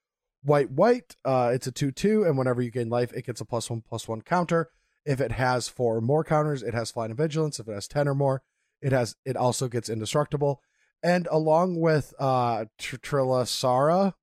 [0.41, 1.17] white white.
[1.25, 4.07] Uh it's a 2-2 and whenever you gain life it gets a plus 1 plus
[4.07, 4.69] 1 counter.
[5.05, 7.59] If it has 4 or more counters, it has flight and vigilance.
[7.59, 8.41] If it has 10 or more,
[8.81, 10.61] it has it also gets indestructible.
[11.03, 14.13] And along with uh Tr- Trelasarra,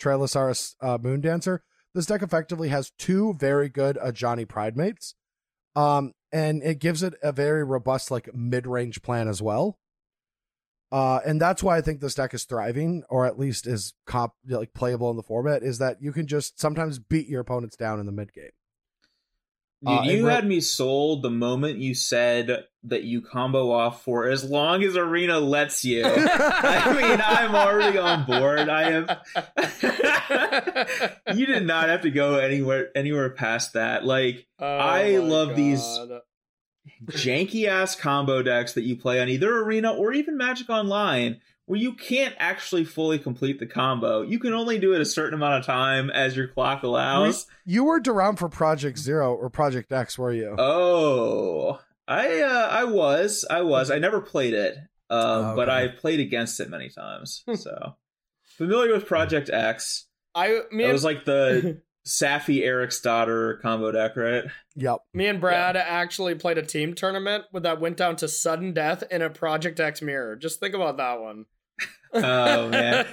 [0.00, 1.64] Trelasarra uh, Moon Dancer,
[1.96, 5.14] this deck effectively has two very good Ajani Pride mates.
[5.74, 9.78] Um, and it gives it a very robust, like mid-range plan as well.
[10.92, 14.34] Uh, and that's why I think this deck is thriving, or at least is comp
[14.46, 17.98] like playable in the format, is that you can just sometimes beat your opponents down
[17.98, 18.50] in the mid game.
[19.86, 24.28] Dude, Uh, you had me sold the moment you said that you combo off for
[24.28, 26.02] as long as Arena lets you.
[26.06, 28.68] I mean, I'm already on board.
[28.68, 29.06] I am.
[31.36, 34.04] you did not have to go anywhere anywhere past that.
[34.04, 35.98] Like Oh I love these-
[37.10, 41.78] janky ass combo decks that you play on either Arena or even Magic Online, where
[41.78, 44.22] you can't actually fully complete the combo.
[44.22, 47.46] You can only do it a certain amount of time as your clock allows.
[47.64, 50.54] You weren't around for Project Zero or Project X, were you?
[50.58, 54.76] Oh, I uh, I was I was I never played it,
[55.10, 55.68] uh, Oh, but.
[55.68, 57.44] I played against it many times.
[57.56, 57.96] So
[58.42, 60.06] familiar with Project X.
[60.34, 64.44] I me It was like the Saffi Eriksdotter combo deck, right?
[64.76, 64.98] Yep.
[65.12, 69.02] me and Brad actually played a team tournament with that went down to sudden death
[69.10, 70.36] in a Project X mirror.
[70.36, 71.46] Just think about that one.
[72.14, 73.06] Oh, man.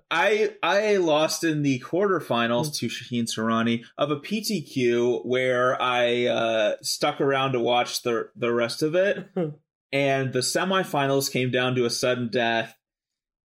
[0.10, 6.74] I I lost in the quarterfinals to Shaheen Soorani of a PTQ where I uh,
[6.82, 9.26] stuck around to watch the the rest of it,
[9.92, 12.76] and the semifinals came down to a sudden death.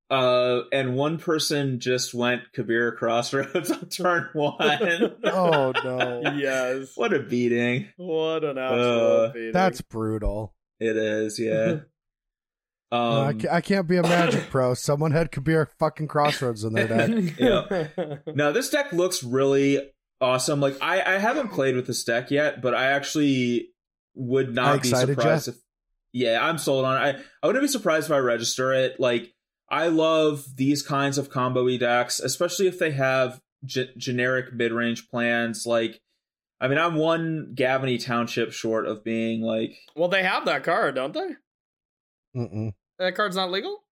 [0.09, 5.17] Uh, and one person just went Kabira Crossroads on turn one.
[5.25, 6.21] Oh no.
[6.37, 6.93] yes.
[6.95, 8.85] what a beating What an absolute
[9.27, 9.53] Uh, beating.
[9.53, 10.55] That's brutal.
[10.79, 11.79] it is, yeah.
[12.93, 14.75] Uh, I, Um, ca- I can't be a Magic Pro.
[14.75, 17.35] Someone had Kabira fucking Crossroads in their deck.
[17.39, 18.17] Yeah.
[18.35, 20.61] No, this deck looks really awesome.
[20.61, 23.71] Like I, I haven't played with this deck yet, but I actually
[24.15, 25.57] would not be excited, surprised if
[26.13, 27.17] Yeah, I'm sold on it.
[27.17, 29.01] I, I wouldn't be surprised if I register it.
[29.01, 29.35] Like
[29.69, 35.67] I love these kinds of combo decks, especially if they have ge- generic mid-range plans
[35.67, 36.01] like
[36.59, 40.95] I mean, I'm one Gavony Township short of being like well, they have that card,
[40.95, 41.35] don't they?
[42.37, 42.73] Mm-mm.
[42.99, 43.83] That card's not legal?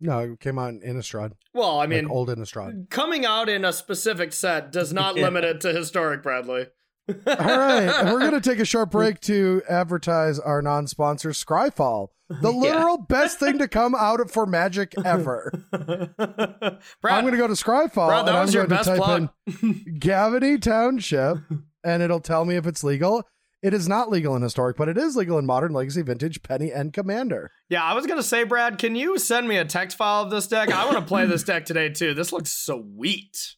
[0.00, 1.32] No, it came out in Innistrad.
[1.54, 2.88] Well, I mean, like old Innistrad.
[2.90, 5.24] coming out in a specific set does not Yeah.
[5.24, 6.66] limit it to historic, Bradley.
[7.08, 12.58] All right, we're gonna take a short break to advertise our non-sponsor, Scryfall, the Yeah.
[12.60, 15.50] literal best thing to come out for Magic ever.
[15.72, 19.30] Brad, I'm gonna go to Scryfall Brad, and I'm going to best type plug.
[19.62, 21.38] in Gavony Township,
[21.82, 23.24] and it'll tell me if it's legal.
[23.62, 26.70] It is not legal in historic, but it is legal in modern, legacy, vintage, penny,
[26.70, 27.50] and commander.
[27.68, 30.46] yeah, I was gonna say, Brad, can you send me a text file of this
[30.46, 30.70] deck?
[30.70, 32.14] I want to play this deck today too.
[32.14, 33.56] This looks sweet.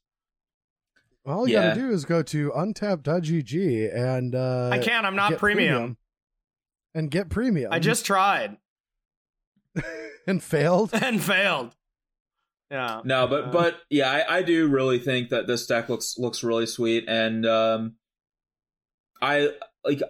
[1.27, 1.69] All you Yeah.
[1.69, 5.05] gotta do is go to untapped.gg and uh I can't.
[5.05, 5.99] I'm not get premium.
[6.95, 7.71] and get premium.
[7.73, 8.57] I just tried
[10.27, 10.91] and failed.
[10.95, 11.75] and failed.
[12.71, 13.03] Yeah.
[13.05, 16.43] No, but Uh, but yeah, I, I do really think that this deck looks looks
[16.43, 17.97] really sweet, and um,
[19.21, 19.51] I
[19.85, 20.03] like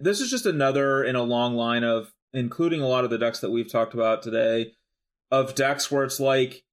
[0.00, 3.40] this is just another in a long line of including a lot of the decks
[3.40, 4.72] that we've talked about today
[5.30, 6.64] of decks where it's like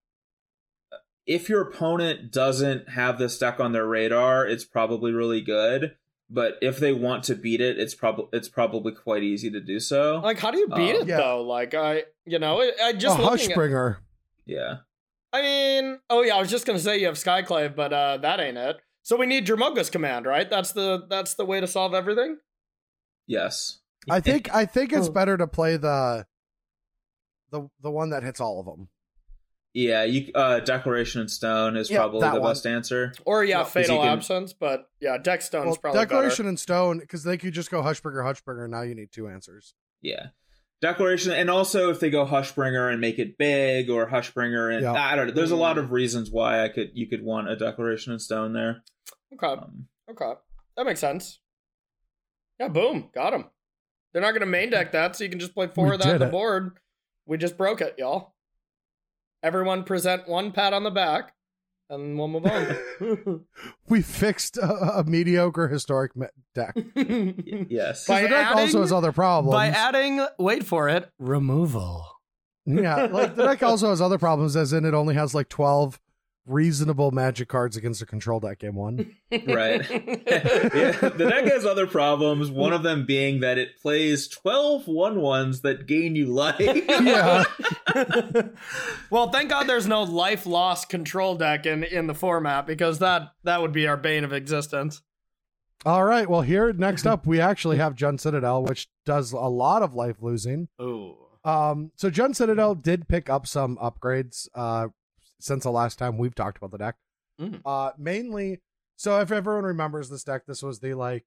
[1.26, 5.96] if your opponent doesn't have this deck on their radar, it's probably really good.
[6.30, 9.80] But if they want to beat it, it's probably it's probably quite easy to do
[9.80, 10.20] so.
[10.24, 11.18] Like, how do you beat Uh, it Yeah.
[11.18, 11.44] though?
[11.44, 13.98] Like, I, you know, I, I just a looking at- Hushbringer.
[14.46, 14.78] yeah.
[15.32, 18.40] I mean, oh yeah, I was just gonna say you have Skyclave, but uh, that
[18.40, 18.78] ain't it.
[19.04, 20.49] So we need Dromoka's command, right?
[20.49, 22.38] That's the that's the way to solve everything.
[23.28, 23.80] Yes.
[24.10, 25.12] I think I think it's Oh.
[25.12, 26.26] better to play the
[27.51, 28.89] the the one that hits all of them.
[29.74, 32.51] Yeah, you uh Declaration in Stone is Yeah, probably the one.
[32.51, 33.12] best answer.
[33.26, 36.58] Or yeah, Yeah, 'cause Fatal can- Absence, but yeah, Deckstone's Well, is probably Declaration in
[36.58, 38.64] Stone because they could just go Hushbringer, Hushbringer.
[38.64, 39.74] And now you need two answers.
[40.01, 40.28] Yeah.
[40.82, 44.91] Declaration and also if they go Hushbringer and make it big or Hushbringer and Yeah.
[44.93, 45.34] I don't know.
[45.34, 48.54] There's a lot of reasons why I could you could want a Declaration in Stone
[48.54, 48.84] there.
[49.40, 49.54] Better.
[49.54, 50.34] Okay, Um, okay,
[50.78, 51.40] that makes sense.
[52.60, 53.46] Yeah, boom, got him.
[54.12, 56.14] They're not gonna main deck that, so you can just play four We of that
[56.14, 56.32] on the it.
[56.32, 56.78] board.
[57.26, 58.34] We just broke it, y'all.
[59.42, 61.34] Everyone present one pat on the back,
[61.90, 63.46] and we'll move on.
[63.90, 66.76] We fixed a, a mediocre historic me- deck.
[66.96, 68.08] yes.
[68.08, 69.54] By the deck adding- also has other problems.
[69.54, 72.06] By adding, wait for it, removal.
[72.66, 76.00] yeah, like the deck also has other problems, as in it only has like twelve
[76.46, 79.16] reasonable magic cards against a control deck game one.
[79.48, 79.82] Right.
[79.89, 85.62] yeah, the deck has other problems, one of them being that it plays 12 1-1s
[85.64, 86.60] that gain you life.
[86.60, 87.44] yeah,
[89.10, 93.34] well, thank God there's no life loss control deck in in the format because that
[93.44, 95.02] that would be our bane of existence.
[95.84, 96.30] All right.
[96.30, 100.18] Well, here next up, we actually have Jund Citadel, which does a lot of life
[100.22, 100.68] losing.
[100.80, 101.16] Ooh.
[101.44, 104.89] Um, so Jund Citadel did pick up some upgrades uh
[105.44, 106.96] since the last time we've talked about the deck.
[107.39, 107.62] Mm.
[107.66, 108.62] Uh, mainly,
[108.96, 111.26] so if everyone remembers this deck, this was the like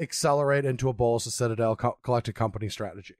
[0.00, 3.16] accelerate into a bolus of Citadel co- collected company strategy.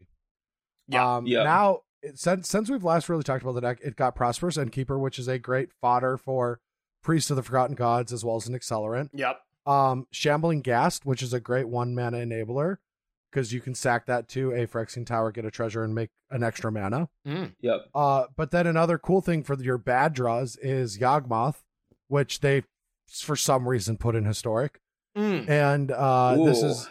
[0.89, 1.17] Yeah.
[1.17, 1.43] Um, Yeah.
[1.43, 4.99] Now, it, since since we've last really talked about the deck, it got Prosperous Innkeeper,
[4.99, 6.61] which is a great fodder for
[7.03, 9.11] Priest of the Forgotten Gods as well as an accelerant.
[9.13, 9.41] Yep.
[9.67, 12.79] Um, Shambling Ghast, which is a great one mana enabler
[13.31, 16.43] because you can sack that to a Phyrexian Tower, get a treasure, and make an
[16.43, 17.09] extra mana.
[17.27, 17.55] Mm.
[17.61, 17.87] yep.
[17.95, 21.57] Uh, but then another cool thing for your bad draws is Yawgmoth,
[22.09, 22.63] which they
[23.09, 24.81] for some reason put in historic.
[25.17, 25.49] Mm.
[25.49, 26.89] And uh, this is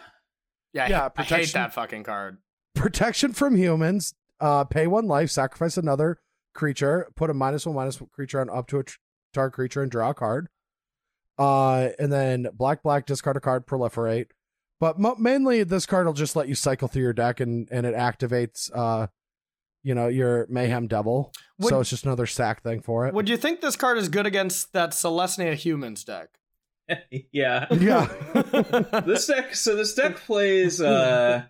[0.72, 2.38] Yeah, Yeah, I hate protection- that fucking card.
[2.74, 4.14] protection from humans.
[4.40, 6.18] Uh, pay one life, sacrifice another
[6.54, 8.96] creature, put a minus one minus one creature on up to a tr-
[9.34, 10.48] target creature, and draw a card.
[11.38, 14.26] Uh, and then black black discard a card, proliferate.
[14.80, 17.86] But mo- mainly, this card will just let you cycle through your deck, and and
[17.86, 19.06] it activates uh,
[19.82, 21.32] you know, your mayhem devil.
[21.60, 23.14] so it's just another sack thing for it.
[23.14, 26.28] Would you think this card is good against that Selesnya humans deck?
[27.32, 27.66] yeah.
[27.70, 28.08] yeah.
[29.06, 31.44] This deck so this deck plays uh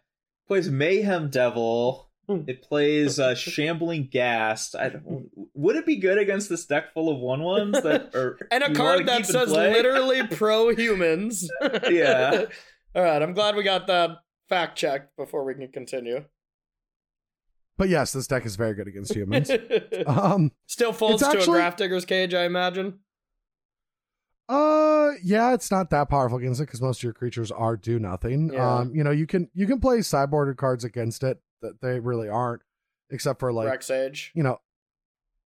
[0.46, 2.08] plays Mayhem Devil.
[2.28, 4.76] It plays uh Shambling Ghast.
[4.76, 8.38] I don't, would it be good against this deck full of one ones that are
[8.50, 9.72] and a card that says play?
[9.72, 11.50] literally pro humans.
[11.88, 12.46] Yeah.
[12.94, 14.18] All right, I'm glad we got that
[14.48, 16.24] fact checked before we can continue.
[17.78, 19.50] But yes, this deck is very good against humans.
[20.06, 22.98] um Still folds to actually- a Grafdigger's cage, I imagine.
[24.48, 28.00] Uh, yeah, it's not that powerful against it because most of your creatures are do
[28.00, 28.52] nothing.
[28.52, 28.78] Yeah.
[28.78, 32.28] Um, you know, you can you can play sideboarded cards against it that they really
[32.28, 32.62] aren't,
[33.10, 34.32] except for like Rex Age.
[34.34, 34.58] you know.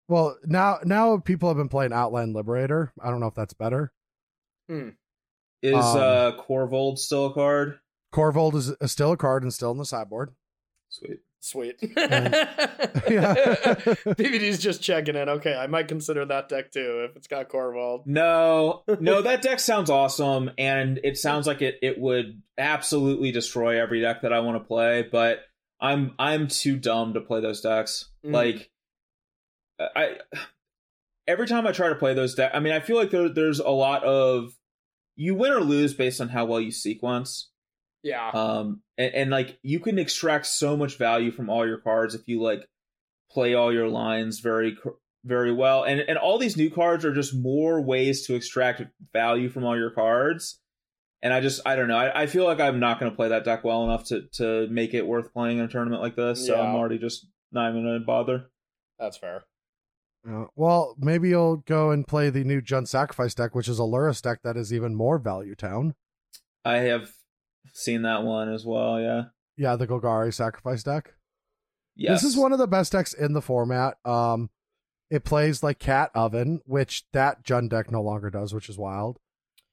[0.08, 2.92] Well, now now people have been playing Outland Liberator.
[3.02, 3.92] I don't know if that's better.
[5.64, 7.78] Is Um, uh Korvold still a card?
[8.12, 10.34] Korvold is, is still a card and still in the sideboard.
[10.90, 11.20] Sweet.
[11.40, 11.76] Sweet.
[11.82, 11.94] yeah.
[14.14, 15.28] PVD's just checking in.
[15.28, 18.06] Okay, I might consider that deck too if it's got Korvold.
[18.06, 23.80] No, no, that deck sounds awesome, and it sounds like it it would absolutely destroy
[23.80, 25.02] every deck that I want to play.
[25.02, 25.40] But
[25.80, 28.10] I'm I'm too dumb to play those decks.
[28.24, 28.32] Mm.
[28.32, 28.70] Like,
[29.78, 30.16] I
[31.26, 33.60] every time I try to play those decks, I mean, I feel like there, there's
[33.60, 34.52] a lot of
[35.16, 37.50] you win or lose based on how well you sequence.
[38.02, 38.30] Yeah.
[38.30, 42.28] Um, and, and like you can extract so much value from all your cards if
[42.28, 42.68] you like
[43.30, 44.76] play all your lines very
[45.24, 45.84] very well.
[45.84, 49.76] And and all these new cards are just more ways to extract value from all
[49.76, 50.60] your cards.
[51.22, 51.96] And I just I don't know.
[51.96, 54.68] I, I feel like I'm not going to play that deck well enough to to
[54.68, 56.46] make it worth playing in a tournament like this.
[56.46, 56.62] So Yeah.
[56.62, 58.50] I'm already just not even going to bother.
[58.98, 59.44] That's fair.
[60.28, 63.82] Uh, well, maybe you'll go and play the new Jund Sacrifice deck, which is a
[63.82, 65.94] Lurrus deck that is even more value town.
[66.64, 67.10] I have
[67.72, 69.00] seen that one as well.
[69.00, 69.24] Yeah.
[69.56, 71.12] Yeah, the Golgari Sacrifice deck.
[71.96, 72.22] Yes.
[72.22, 73.98] This is one of the best decks in the format.
[74.04, 74.50] Um,
[75.10, 79.18] it plays like Cat Oven, which that Jund deck no longer does, which is wild.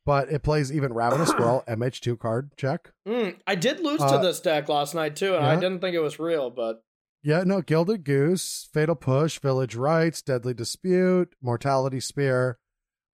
[0.06, 2.92] But it plays even Ravenous Squirrel, MH2 card check.
[3.08, 5.96] Mm, I did lose Uh, to this deck last night too, and I didn't think
[5.96, 6.84] it was real, but
[7.24, 12.58] Yeah, no, Gilded Goose, Fatal Push, Village Rites, Deadly Dispute, Mortality Spear,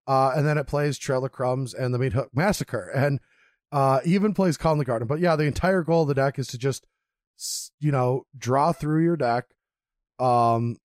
[0.07, 3.19] uh, and then it plays Trail of Crumbs and the Meat Hook Massacre, and
[3.73, 5.07] uh, even plays Calm the Garden.
[5.07, 6.87] But yeah, the entire goal of the deck is to just,
[7.81, 9.45] you know, draw through your deck,
[10.19, 10.77] um,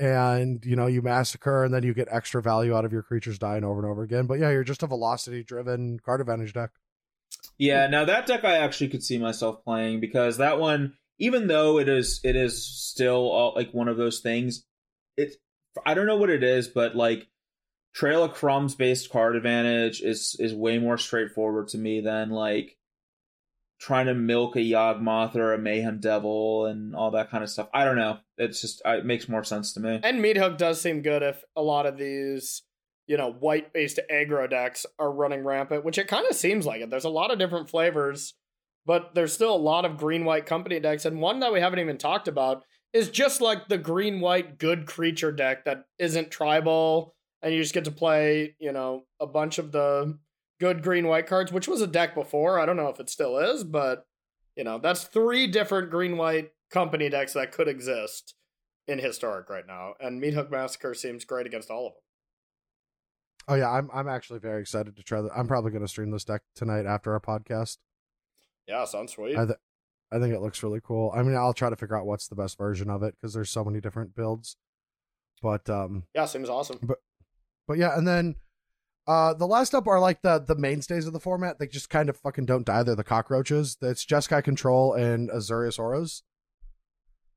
[0.00, 3.38] and you know you massacre, and then you get extra value out of your creatures
[3.38, 4.26] dying over and over again.
[4.26, 6.70] But yeah, you're just a velocity-driven card advantage deck.
[7.56, 11.78] Yeah, now that deck I actually could see myself playing because that one, even though
[11.78, 14.64] it is it is still all, like one of those things,
[15.16, 15.36] it
[15.84, 17.28] I don't know what it is, but like
[17.94, 22.76] Trail of Crumbs based card advantage is is way more straightforward to me than like
[23.80, 27.68] trying to milk a Yawgmoth or a Mayhem Devil and all that kind of stuff.
[27.74, 28.18] I don't know.
[28.38, 30.00] It's just it makes more sense to me.
[30.02, 32.62] and Meat Hook does seem good if a lot of these,
[33.06, 36.80] you know, white based aggro decks are running rampant, which it kind of seems like
[36.80, 36.90] it.
[36.90, 38.34] There's a lot of different flavors,
[38.86, 41.78] but there's still a lot of green white company decks, and one that we haven't
[41.78, 47.14] even talked about is just like the green white good creature deck that isn't tribal,
[47.42, 50.18] and you just get to play, you know, a bunch of the
[50.60, 52.58] good green white cards, which was a deck before.
[52.58, 54.06] I don't know if it still is, but
[54.56, 58.34] you know, that's three different green white company decks that could exist
[58.86, 62.00] in historic right now, and Meat Hook Massacre seems great against all of them.
[63.46, 65.30] Oh yeah, I'm I'm actually very excited to try that.
[65.36, 67.78] I'm probably going to stream this deck tonight after our podcast.
[68.66, 69.36] Yeah, sounds sweet.
[69.36, 69.58] I, th-
[70.12, 71.12] I think it looks really cool.
[71.14, 73.50] I mean, I'll try to figure out what's the best version of it because there's
[73.50, 74.56] so many different builds.
[75.42, 76.78] But um, yeah, seems awesome.
[77.66, 78.36] but yeah, and then
[79.06, 81.58] uh, the last up are like the the mainstays of the format.
[81.58, 82.82] They just kind of fucking don't die.
[82.82, 83.76] They're the cockroaches.
[83.82, 86.22] It's Jeskai Control and Azorius Auras.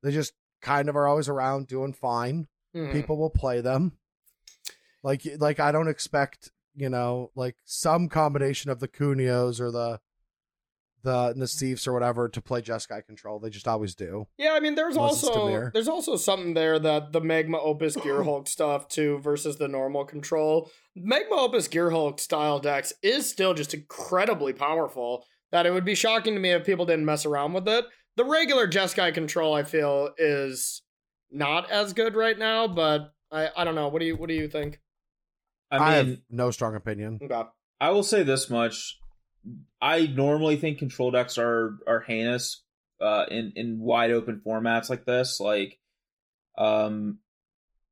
[0.04, 2.48] They just kind of are always around, doing fine.
[2.76, 2.94] Mhm.
[2.94, 3.98] People will play them.
[5.04, 10.00] Like like I don't expect you know like some combination of the Cuneos or the
[11.08, 13.40] the Nassifs or whatever to play Jeskai Control.
[13.40, 14.28] They just always do.
[14.38, 18.50] Yeah, I mean, there's Unless also there's also something there that the Magma Opus Gearhulk
[18.50, 20.70] stuff too versus the normal control.
[20.98, 25.24] Magma Opus Gearhulk style decks is still just incredibly powerful.
[25.54, 27.86] That it would be shocking to me if people didn't mess around with it.
[28.18, 30.82] The regular Jeskai control, I feel, is
[31.32, 33.88] not as good right now, but I, I don't know.
[33.88, 34.82] What do you what do you think?
[35.72, 37.20] I I, mean, have no strong opinion.
[37.24, 37.44] Okay.
[37.80, 39.00] I will say this much:
[39.82, 42.64] I normally think control decks are are heinous
[43.02, 45.40] uh, in in wide open formats like this.
[45.40, 45.78] Like,
[46.58, 47.20] um,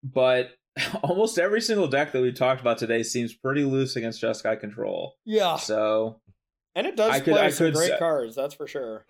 [0.04, 0.50] but
[1.04, 5.16] almost every single deck that we talked about today seems pretty loose against Jeskai control.
[5.26, 6.20] Yeah, So
[6.76, 8.36] and it does I could- play I some could great say- cards.
[8.36, 9.06] That's for sure.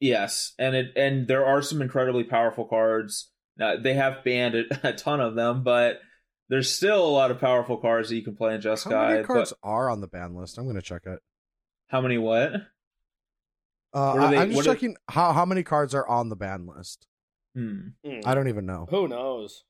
[0.00, 3.30] yes, and it and there are some incredibly powerful cards.
[3.58, 6.00] Now they have banned a, a ton of them, but
[6.48, 8.92] there's still a lot of powerful cards that you can play in Jeskai.
[8.92, 10.56] How many cards But are on the ban list?
[10.58, 11.18] I'm gonna check it.
[11.88, 12.18] How many?
[12.18, 12.52] What?
[12.54, 16.28] Uh, What I, they- I'm just what are- checking how how many cards are on
[16.28, 17.06] the ban list.
[17.54, 17.88] Hmm.
[18.04, 18.20] Hmm.
[18.26, 18.86] I don't even know.
[18.90, 19.64] Who knows?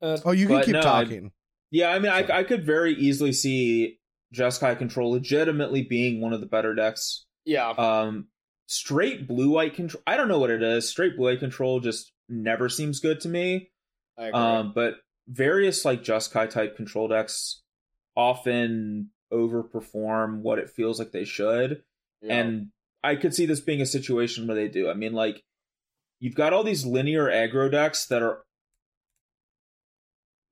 [0.00, 1.32] Uh, Oh, you can keep no, I- talking.
[1.70, 3.98] Yeah, I mean, I, I could very easily see
[4.34, 7.24] Jeskai Control legitimately being one of the better decks.
[7.46, 7.70] yeah.
[7.70, 8.28] Um,
[8.66, 10.02] straight blue white control.
[10.06, 10.88] I don't know what it is.
[10.88, 13.70] Straight blue white control just never seems good to me.
[14.18, 14.40] I agree.
[14.40, 14.94] Um, but
[15.28, 17.62] various like Jeskai type control decks
[18.16, 21.82] often overperform what it feels like they should.
[22.20, 22.34] Yeah.
[22.34, 22.68] And
[23.02, 24.88] I could see this being a situation where they do.
[24.88, 25.42] I mean, like,
[26.20, 28.44] you've got all these linear aggro decks that are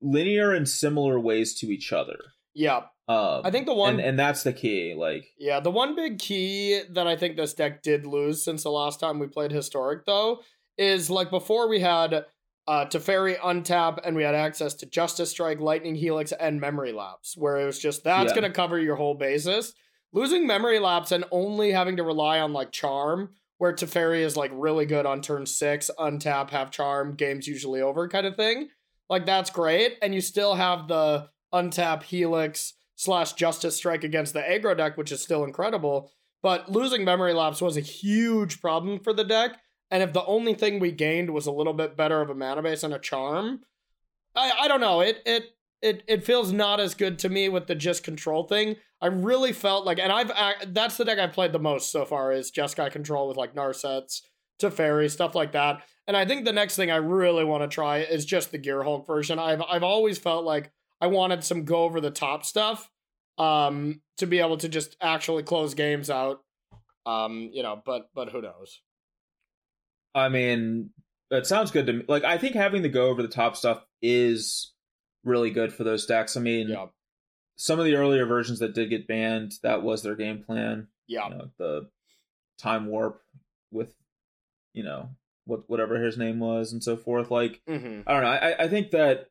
[0.01, 2.18] linear in similar ways to each other.
[2.55, 4.95] yeah, Um, I think the one and, and that's the key.
[4.95, 8.70] Like, Yeah, the one big key that I think this deck did lose since the
[8.70, 10.41] last time we played Historic, though,
[10.78, 12.24] is like before we had
[12.71, 17.37] uh, Teferi untap and we had access to Justice Strike, Lightning Helix, and Memory Lapse,
[17.37, 18.41] where it was just that's Yeah.
[18.41, 19.73] going to cover your whole basis.
[20.12, 24.53] Losing Memory Lapse and only having to rely on like Charm, where Teferi is like
[24.55, 28.68] really good on turn six, untap, have Charm, game's usually over kind of thing.
[29.09, 29.99] Like that's great.
[30.01, 35.11] And you still have the untap Helix slash Justice Strike against the aggro deck, which
[35.11, 36.12] is still incredible.
[36.43, 39.59] But losing Memory Lapse was a huge problem for the deck.
[39.91, 42.62] And if the only thing we gained was a little bit better of a mana
[42.62, 43.61] base and a charm,
[44.34, 45.01] I, I don't know.
[45.01, 45.45] It it
[45.82, 48.76] it it feels not as good to me with the just control thing.
[49.01, 52.05] I really felt like, and I've ac- that's the deck I've played the most so
[52.05, 54.20] far is Jeskai control with like Narsets,
[54.61, 55.82] Teferi, stuff like that.
[56.07, 58.82] And I think the next thing I really want to try is just the Gear
[58.82, 59.38] Hulk version.
[59.38, 60.70] I've I've always felt like
[61.01, 62.91] I wanted some go over the top stuff
[63.38, 66.41] um to be able to just actually close games out.
[67.07, 68.80] Um, you know, but but who knows?
[70.15, 70.91] I mean,
[71.31, 72.05] it sounds good to me.
[72.09, 74.73] Like I think having the go over the top stuff is
[75.25, 76.37] really good for those decks.
[76.37, 76.87] I mean, Yeah.
[77.57, 80.89] some of the earlier versions that did get banned, that was their game plan.
[81.07, 81.29] Yeah.
[81.29, 81.89] You know, the
[82.59, 83.21] time warp
[83.71, 83.95] with,
[84.73, 85.11] you know,
[85.45, 87.31] what whatever his name was and so forth.
[87.31, 88.29] Like hmm I don't know.
[88.31, 89.29] I I think that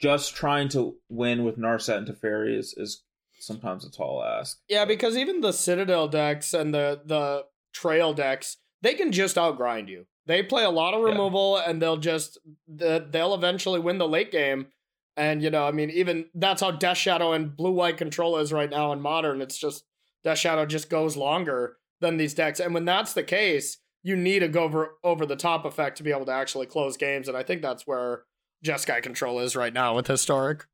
[0.00, 3.02] just trying to win with Narset and Teferi is is
[3.38, 4.58] sometimes a tall ask.
[4.68, 9.88] Yeah, because even the Citadel decks and the the Trail decks, they can just outgrind
[9.88, 10.06] you.
[10.26, 11.06] They play a lot of Yeah.
[11.08, 14.68] removal, and they'll just they'll eventually win the late game.
[15.16, 18.52] And you know, I mean, even that's how Death Shadow and Blue White Control is
[18.52, 19.40] right now in Modern.
[19.42, 19.84] It's just
[20.24, 24.42] Death Shadow just goes longer than these decks, and when that's the case, you need
[24.42, 27.28] a go over over the top effect to be able to actually close games.
[27.28, 28.24] And I think that's where
[28.64, 30.66] Jeskai Control is right now with Historic.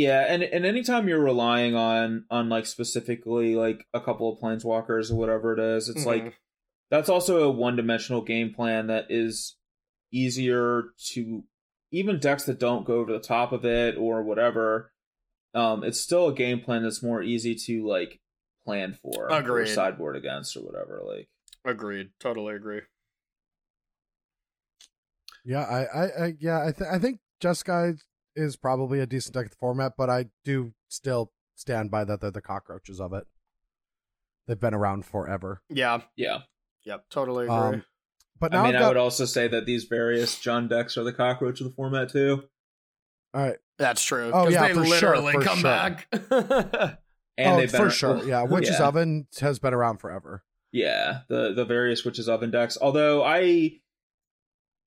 [0.00, 5.10] Yeah, and and anytime you're relying on on like specifically like a couple of planeswalkers
[5.12, 6.32] or whatever it is, it's like Mhm.
[6.90, 9.58] that's also a one dimensional game plan that is
[10.10, 11.44] easier to
[11.90, 14.90] even decks that don't go over the top of it or whatever.
[15.52, 18.22] Um, it's still a game plan that's more easy to like
[18.64, 21.02] plan for or sideboard against or whatever.
[21.04, 21.28] Like
[21.62, 22.80] agreed, totally agree.
[25.44, 27.98] Yeah, I, I, I yeah, I, th- I think Jeskai
[28.36, 32.20] is probably a decent deck of the format, but I do still stand by that
[32.20, 33.24] they're the cockroaches of it.
[34.46, 35.62] They've been around forever.
[35.68, 36.38] Yeah, yeah.
[36.84, 37.56] Yep, totally agree.
[37.56, 37.84] Um,
[38.38, 41.04] but now I mean, I've I would also say that these various Jund decks are
[41.04, 42.44] the cockroach of the format too.
[43.34, 43.56] all right.
[43.78, 44.28] That's true.
[44.34, 45.70] Oh, 'cause yeah, they for sure, literally for come sure.
[45.70, 46.98] back.
[47.38, 48.22] And oh, they've been for sure.
[48.26, 48.88] Yeah, Witch's Yeah.
[48.88, 50.44] Oven has been around forever.
[50.72, 52.76] Yeah, the the various Witches Oven decks.
[52.78, 53.80] Although I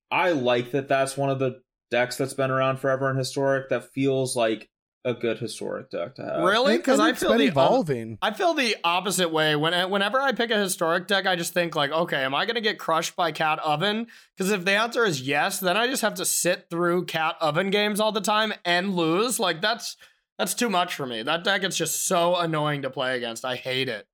[0.08, 1.62] I like that that's one of the
[1.94, 4.68] decks that's been around forever in historic that feels like
[5.04, 6.42] a good historic deck to have.
[6.42, 6.76] really?
[6.76, 8.18] Because I feel the um, evolving.
[8.20, 9.54] I feel the opposite way.
[9.54, 12.56] When whenever I pick a historic deck, I just think like, okay, am I going
[12.56, 14.08] to get crushed by Cat Oven?
[14.36, 17.70] Because if the answer is yes, then I just have to sit through Cat Oven
[17.70, 19.38] games all the time and lose.
[19.38, 19.96] Like that's
[20.36, 21.22] that's too much for me.
[21.22, 23.44] That deck is just so annoying to play against.
[23.44, 24.08] I hate it.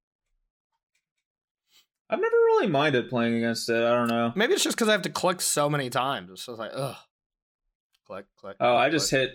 [2.10, 3.82] I've never really minded playing against it.
[3.82, 4.32] I don't know.
[4.34, 6.30] Maybe it's just because I have to click so many times.
[6.30, 6.96] It's just like, ugh.
[8.10, 8.56] Click, click.
[8.58, 9.20] Oh, click, I just click.
[9.20, 9.30] hit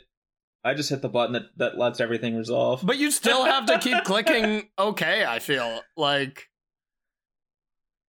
[0.66, 2.82] I just hit the button that, that lets everything resolve.
[2.84, 5.80] But you still have to keep clicking okay, I feel.
[5.96, 6.50] Like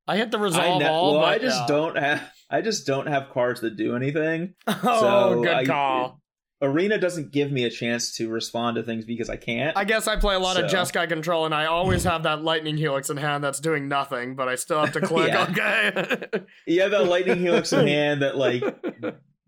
[0.09, 1.67] I hit the I resolve ne- all, well, but I just yeah.
[1.69, 4.55] don't have I just don't have cards that do anything.
[4.67, 6.21] Oh, so good I- call.
[6.63, 9.77] Arena doesn't give me a chance to respond to things because I can't.
[9.77, 12.43] I guess I play a lot of So- Jeskai control, and I always have that
[12.43, 15.47] lightning helix in hand that's doing nothing, but I still have to click Yeah.
[15.51, 16.41] okay.
[16.67, 18.65] yeah, the lightning helix in hand that like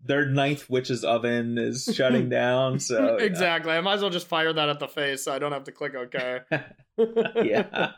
[0.03, 2.79] their ninth witch's oven is shutting down.
[2.79, 3.25] So yeah.
[3.25, 3.73] exactly.
[3.73, 5.71] I might as well just fire that at the face so I don't have to
[5.71, 6.39] click okay.
[6.97, 7.91] yeah.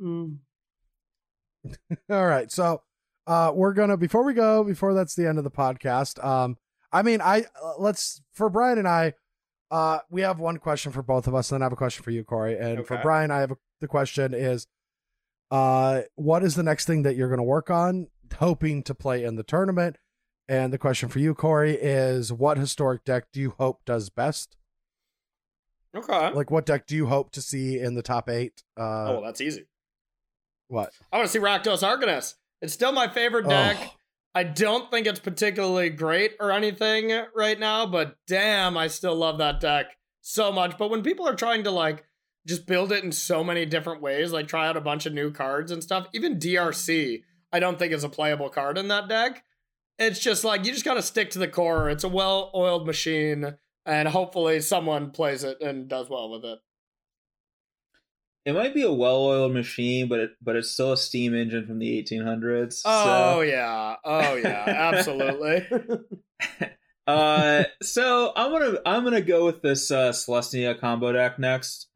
[0.00, 0.38] Mm.
[2.10, 2.50] All right.
[2.50, 2.82] So
[3.26, 6.24] uh we're gonna before we go, before that's the end of the podcast.
[6.24, 6.56] Um
[6.92, 9.14] I mean I uh, let's for Brian and I,
[9.70, 12.04] uh we have one question for both of us, and then I have a question
[12.04, 12.58] for you, Corey.
[12.58, 14.66] And for Brian, I have a, the question is
[15.50, 19.36] uh what is the next thing that you're gonna work on, hoping to play in
[19.36, 19.98] the tournament?
[20.48, 24.56] And the question for you, Corey, is what historic deck do you hope does best?
[25.94, 26.30] Okay.
[26.32, 28.62] Like what deck do you hope to see in the top eight?
[28.76, 29.64] oh, Uh well, that's easy.
[30.68, 30.92] what?
[31.12, 32.34] I want to see Rakdos Arcanist.
[32.62, 33.76] It's still my favorite deck.
[33.80, 33.92] Oh.
[34.34, 39.38] I don't think it's particularly great or anything right now, but damn, I still love
[39.38, 40.76] that deck so much.
[40.76, 42.04] But when people are trying to like
[42.46, 45.30] just build it in so many different ways, like try out a bunch of new
[45.32, 49.42] cards and stuff, even DRC, I don't think is a playable card in that deck.
[49.98, 51.88] It's just like you just got to stick to the core.
[51.88, 56.58] It's a well oiled machine, and hopefully someone plays it and does well with it.
[58.46, 61.80] It might be a well-oiled machine, but it, but it's still a steam engine from
[61.80, 62.82] the 1800s.
[62.84, 63.40] Oh so.
[63.40, 65.66] yeah, oh yeah, absolutely.
[67.08, 71.88] uh, so I'm gonna I'm gonna go with this uh, Celestia combo deck next.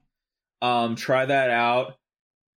[0.60, 1.99] Um, try that out.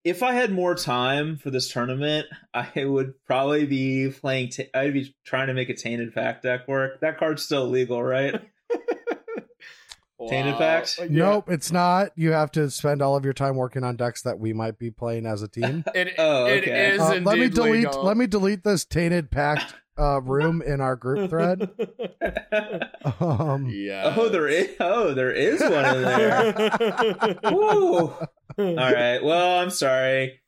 [0.05, 4.49] If I had more time for this tournament, I would probably be playing.
[4.51, 7.01] T- I'd be trying to make a Tainted Pact deck work.
[7.01, 8.35] That card's still legal, right?
[10.29, 10.99] Tainted Pact?
[11.01, 11.07] Yeah.
[11.11, 12.11] Nope, it's not.
[12.17, 14.91] You have to spend all of your time working on decks that we might be
[14.91, 15.85] playing as a team.
[15.95, 16.95] It, Oh, okay.
[16.95, 17.73] is Uh, indeed let me delete.
[17.87, 18.05] legal.
[18.05, 21.71] Let me delete this tainted pact uh, room in our group thread.
[23.21, 24.15] Um, yeah.
[24.17, 24.71] Oh, there is.
[24.79, 27.39] Oh, there is one in there.
[27.53, 28.15] Woo.
[28.59, 29.23] All right.
[29.23, 30.41] Well, I'm sorry.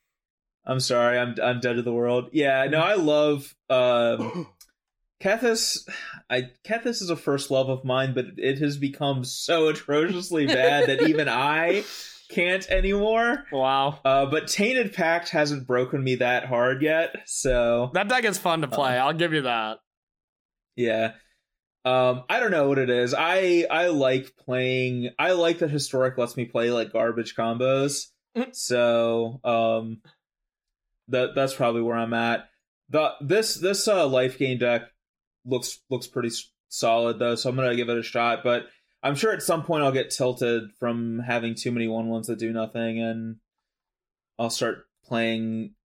[0.67, 2.29] I'm sorry, I'm I'm dead to the world.
[2.33, 4.47] Yeah, no, I love um
[5.21, 5.87] Kethis.
[6.29, 10.89] I Kethis is a first love of mine, but it has become so atrociously bad
[10.89, 11.83] that even I
[12.31, 13.45] can't anymore.
[13.51, 13.99] Wow.
[14.03, 18.61] Uh, but Tainted Pact hasn't broken me that hard yet, so That deck is fun
[18.61, 18.97] to play.
[18.97, 19.77] I'll give you that.
[20.75, 21.13] yeah.
[21.85, 23.13] Um, I don't know what it is.
[23.15, 25.11] I I like playing.
[25.19, 28.07] I like that historic lets me play like garbage combos.
[28.35, 28.53] Mm.
[28.53, 30.01] so um,
[31.07, 32.49] that that's probably where I'm at.
[32.89, 34.81] The this this uh life gain deck
[35.45, 36.31] looks looks pretty
[36.69, 38.43] solid though, so I'm gonna give it a shot.
[38.43, 38.63] But
[39.03, 42.39] I'm sure at some point I'll get tilted from having too many one ones that
[42.39, 43.37] do nothing, and
[44.39, 45.75] I'll start playing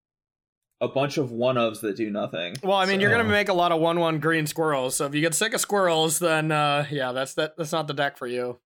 [0.80, 2.56] a bunch of one ofs that do nothing.
[2.62, 4.96] Well, I mean, you're gonna make a lot of one-one green squirrels.
[4.96, 7.56] So if you get sick of squirrels, then uh, yeah, that's that.
[7.56, 8.58] That's not the deck for you.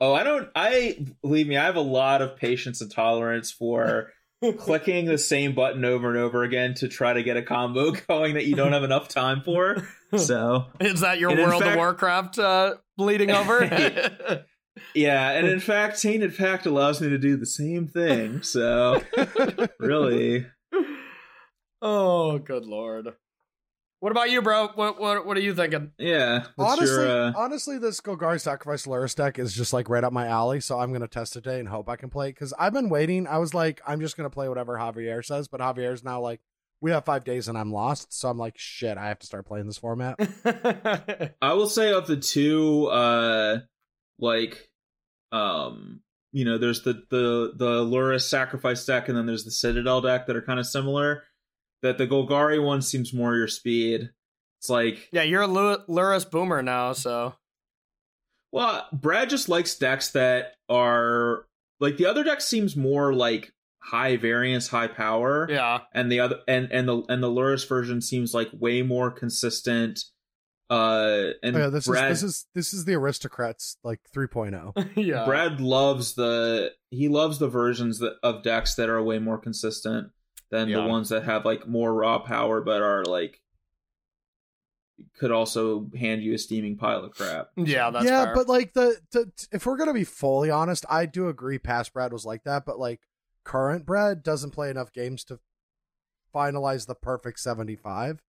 [0.00, 0.48] Oh, I don't.
[0.54, 1.56] I believe me.
[1.56, 4.12] I have a lot of patience and tolerance for
[4.58, 8.34] clicking the same button over and over again to try to get a combo going
[8.34, 9.88] that you don't have enough time for.
[10.16, 14.44] So Is that your And World fact- of Warcraft uh, bleeding over?
[14.94, 18.42] yeah, and in fact, Tainted Pact allows me to do the same thing.
[18.42, 19.02] So
[19.80, 20.46] really,
[21.82, 23.08] oh, good lord.
[24.00, 24.68] What about you, bro?
[24.74, 25.90] What what what are you thinking?
[25.98, 26.44] yeah.
[26.56, 30.28] Honestly, your, uh, honestly, this Golgari Sacrifice Lurrus deck is just like right up my
[30.28, 30.60] alley.
[30.60, 32.28] So I'm gonna test it today and hope I can play.
[32.28, 33.26] Because I've been waiting.
[33.26, 36.40] I was like, I'm just gonna play whatever Javier says, but Javier's now like,
[36.80, 38.12] we have five days and I'm lost.
[38.12, 40.16] So I'm like, shit, I have to start playing this format.
[41.42, 43.58] I will say of the two, uh,
[44.20, 44.68] like,
[45.32, 50.02] um, you know, there's the the the Lurrus sacrifice deck, and then there's the Citadel
[50.02, 51.24] deck that are kind of similar.
[51.82, 54.10] That the Golgari one seems more your speed.
[54.60, 57.34] It's like, yeah, you're a Lu- Lurrus boomer now, so
[58.52, 61.46] well, Brad just likes decks that are
[61.80, 65.46] like the other deck seems more like high variance, high power.
[65.50, 65.80] yeah.
[65.92, 70.04] and the other and and the and the Lurrus version seems like way more consistent.
[70.70, 74.18] Uh, and Oh, yeah, this Brad is this is this is the aristocrats like oh.
[74.18, 74.90] 3.0.
[74.96, 75.24] yeah.
[75.24, 80.10] Brad loves the he loves the versions that, of decks that are way more consistent
[80.50, 80.82] than Yeah.
[80.82, 83.40] the ones that have like more raw power but are like
[85.16, 87.50] could also hand you a steaming pile of crap.
[87.56, 88.34] yeah, that's yeah, fair.
[88.34, 91.58] but like the, the if we're gonna be fully honest, I do agree.
[91.58, 93.00] Past Brad was like that, but like
[93.44, 95.38] current Brad doesn't play enough games to
[96.34, 98.22] finalize the perfect 75.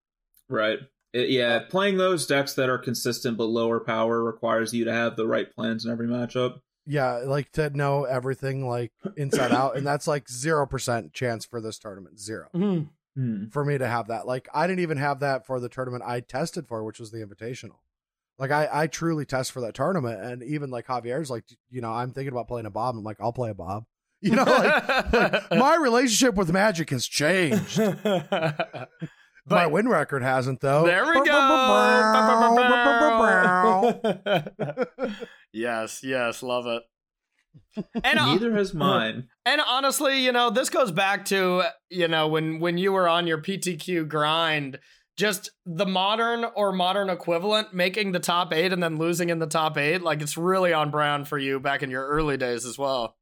[0.48, 0.78] Right.
[1.14, 4.92] It- yeah, uh, playing those decks that are consistent but lower power requires you to
[4.92, 6.60] have the right plans in every matchup.
[6.90, 11.60] Yeah, like to know everything like inside out, and that's like zero percent chance for
[11.60, 12.18] this tournament.
[12.18, 12.88] Zero Mhm.
[13.14, 13.46] Hmm.
[13.48, 14.26] for me to have that.
[14.26, 17.18] Like I didn't even have that for the tournament I tested for, which was the
[17.18, 17.76] Invitational.
[18.38, 21.92] Like I, I truly test for that tournament, and even like Javier's like, you know,
[21.92, 22.94] I'm thinking about playing a Bob.
[22.96, 23.84] I'm like, I'll play a Bob.
[24.20, 27.78] You know, like, like my relationship with Magic has changed.
[29.56, 30.84] My win record hasn't though.
[30.84, 31.38] There we go.
[35.52, 36.82] yes, yes, love it.
[38.04, 39.28] And uh, Neither has mine.
[39.44, 43.26] and honestly, you know, this goes back to you know when when you were on
[43.26, 44.78] your PTQ grind,
[45.16, 49.46] just the modern or modern equivalent making the top eight and then losing in the
[49.46, 50.02] top eight.
[50.02, 53.16] Like it's really on brand for you back in your early days as well.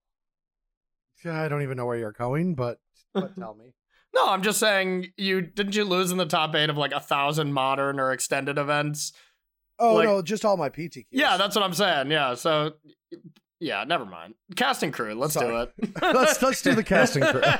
[1.24, 2.78] Yeah, I don't even know where you're going, but
[3.14, 3.72] but tell me.
[4.16, 7.00] No, I'm just saying you didn't you lose in the top eight of like a
[7.00, 9.12] thousand modern or extended events.
[9.78, 11.06] Oh Like- no, just all my PTQs.
[11.10, 12.10] Yeah, that's what I'm saying.
[12.10, 12.72] Yeah, so
[13.60, 14.34] yeah, never mind.
[14.56, 15.48] Casting crew, let's Sorry.
[15.48, 15.92] do it.
[16.02, 17.42] let's let's do the casting crew.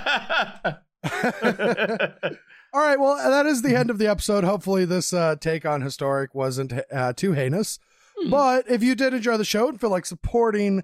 [2.73, 4.45] All right, well, that is the end of the episode.
[4.45, 7.79] Hopefully, this uh, take on historic wasn't uh, too heinous.
[8.19, 8.31] Hmm.
[8.31, 10.83] But if you did enjoy the show and feel like supporting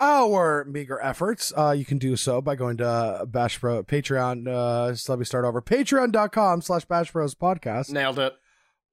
[0.00, 4.46] our meager efforts, uh, you can do so by going to Bash Bros Patreon.
[4.48, 5.60] Uh, so let me start over.
[5.60, 8.34] Patreon.com slash Bash Bros podcast, Nailed it.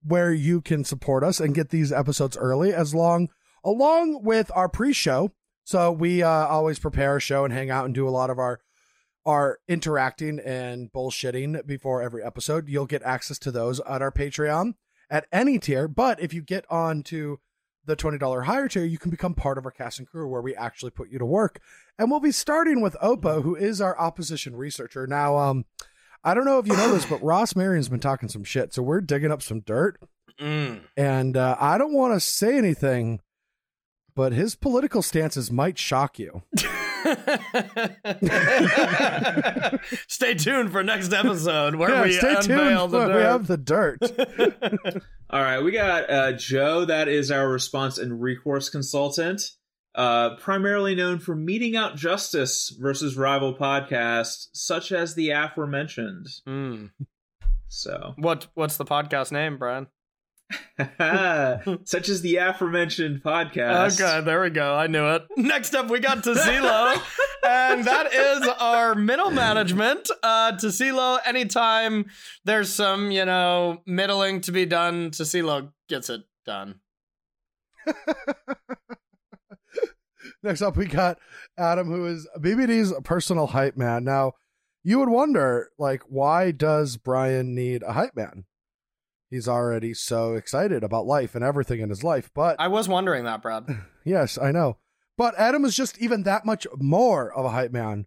[0.03, 3.29] where you can support us and get these episodes early, as long
[3.63, 5.31] along with our pre-show.
[5.63, 8.37] So we uh, always prepare a show and hang out and do a lot of
[8.39, 8.59] our
[9.25, 12.69] our interacting and bullshitting before every episode.
[12.69, 14.75] You'll get access to those at our Patreon
[15.09, 15.87] at any tier.
[15.87, 17.39] But if you get on to
[17.85, 20.55] the $20 higher tier, you can become part of our cast and crew where we
[20.55, 21.59] actually put you to work.
[21.97, 25.07] And we'll be starting with Opa, who is our opposition researcher.
[25.07, 25.65] Now, um,
[26.23, 28.73] I don't know if you know this, but Ross Marion's been talking some shit.
[28.73, 29.99] So we're digging up some dirt.
[30.39, 30.81] Mm.
[30.97, 33.21] And uh, I don't want to say anything,
[34.15, 36.43] but his political stances might shock you.
[40.07, 43.23] stay tuned for next episode where Yeah, we stay unveil tuned the when we dirt.
[43.23, 43.97] have the dirt.
[45.29, 46.85] All right, we got uh, Joe.
[46.85, 49.41] That is our response and recourse consultant.
[49.95, 56.27] uh, primarily known for meting out justice versus rival podcasts, such as the aforementioned.
[56.47, 56.91] Mm.
[57.67, 59.87] So, What what's the podcast name, Brian?
[61.85, 63.99] such as the aforementioned podcast.
[63.99, 64.75] Okay, there we go.
[64.75, 65.23] I knew it.
[65.37, 67.01] Next up, we got Tassilo,
[67.47, 70.09] and that is our middle management.
[70.21, 72.05] Uh, Tassilo, anytime
[72.43, 76.81] there's some, you know, middling to be done, Tassilo gets it done.
[80.43, 81.17] Next up, we got
[81.57, 84.03] Adam, who is BBD's personal hype man.
[84.03, 84.33] Now,
[84.83, 88.45] you would wonder, like, why does Brian need a hype man?
[89.29, 92.29] He's already so excited about life and everything in his life.
[92.33, 93.65] But I was wondering that, Brad.
[94.05, 94.77] yes, I know.
[95.17, 98.05] But Adam is just even that much more of a hype man.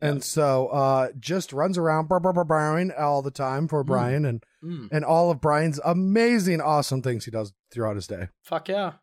[0.00, 3.86] And so uh just runs around brr, brr, brr, all the time for Mm.
[3.86, 8.28] Brian and Mm, and all of Brian's amazing, awesome things he does throughout his day.
[8.42, 8.94] fuck yeah.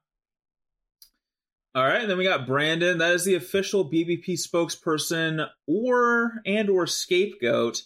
[1.76, 3.00] All right, and then we got Brandon.
[3.00, 7.84] That is the official BBP spokesperson or and or scapegoat.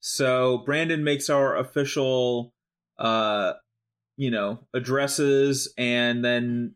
[0.00, 2.52] So Brandon makes our official,
[3.00, 3.54] uh,
[4.16, 6.74] you know, addresses, and then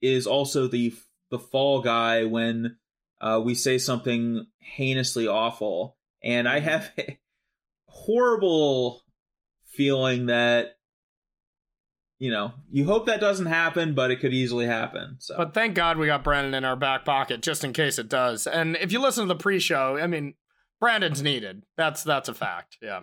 [0.00, 0.94] is also the
[1.30, 2.76] the fall guy when
[3.20, 5.96] uh, we say something heinously awful.
[6.24, 7.18] And I have a
[7.86, 9.02] horrible
[9.66, 10.76] feeling that
[12.18, 15.16] you know you hope that doesn't happen, but it could easily happen.
[15.18, 18.08] So But thank God we got Brandon in our back pocket just in case it
[18.08, 18.46] does.
[18.46, 20.34] And if you listen to the pre-show, I mean,
[20.80, 21.64] Brandon's needed.
[21.76, 22.78] That's that's a fact.
[22.80, 23.00] Yeah.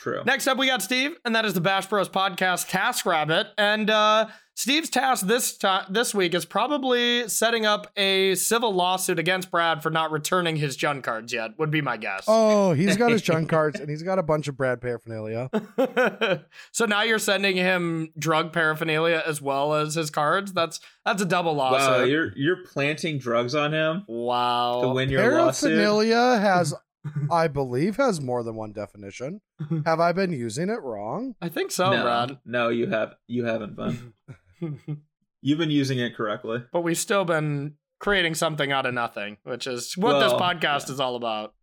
[0.00, 0.22] True.
[0.24, 3.48] Next up, we got Steve, and that is the Bash Bros podcast Task Rabbit.
[3.58, 9.18] And uh, Steve's task this time this week is probably setting up a civil lawsuit
[9.18, 11.58] against Brad for not returning his Jund cards yet.
[11.58, 12.24] Would be my guess.
[12.28, 15.50] Oh, he's got his junk cards and he's got a bunch of Brad paraphernalia.
[16.72, 20.52] so now you're sending him drug paraphernalia as well as his cards.
[20.52, 22.08] That's that's a double Wow, lawsuit.
[22.08, 24.80] you're you're planting drugs on him wow.
[24.82, 25.70] to win your lawsuit.
[25.70, 26.74] Paraphernalia has,
[27.30, 29.40] I believe, has more than one definition.
[29.86, 31.34] Have I been using it wrong?
[31.40, 32.38] I think so, no, Brad.
[32.44, 34.12] no, you have you haven't been.
[35.42, 36.64] You've been using it correctly.
[36.70, 40.92] but we've still been creating something out of nothing, which is what this podcast yeah.
[40.94, 41.54] is all about.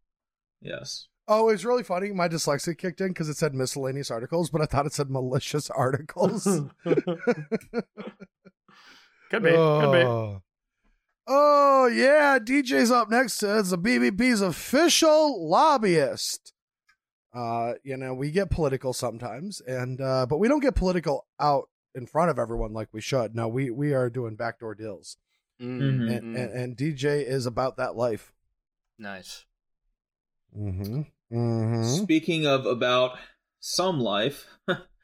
[0.62, 1.08] Yes.
[1.28, 2.12] Oh, it's really funny.
[2.12, 5.70] My dyslexia kicked in because it said miscellaneous articles, but I thought it said malicious
[5.70, 6.44] articles.
[6.46, 7.04] could be.
[9.30, 9.54] Could be.
[9.54, 10.42] Oh.
[11.28, 11.88] Oh.
[11.88, 12.40] Yeah.
[12.40, 16.54] DJ's up next to it's the BBP's official lobbyist.
[17.34, 21.70] Uh, you know, we get political sometimes, and uh, but we don't get political out
[21.94, 23.36] in front of everyone like we should.
[23.36, 25.18] No, we we are doing backdoor deals,
[25.62, 26.18] Mm, Mhm.
[26.18, 28.34] and, and and DJ is about that life.
[28.98, 29.46] Nice.
[30.58, 31.02] Mm-hmm.
[31.32, 31.84] Mm-hmm.
[32.04, 33.18] Speaking of about
[33.60, 34.46] some life,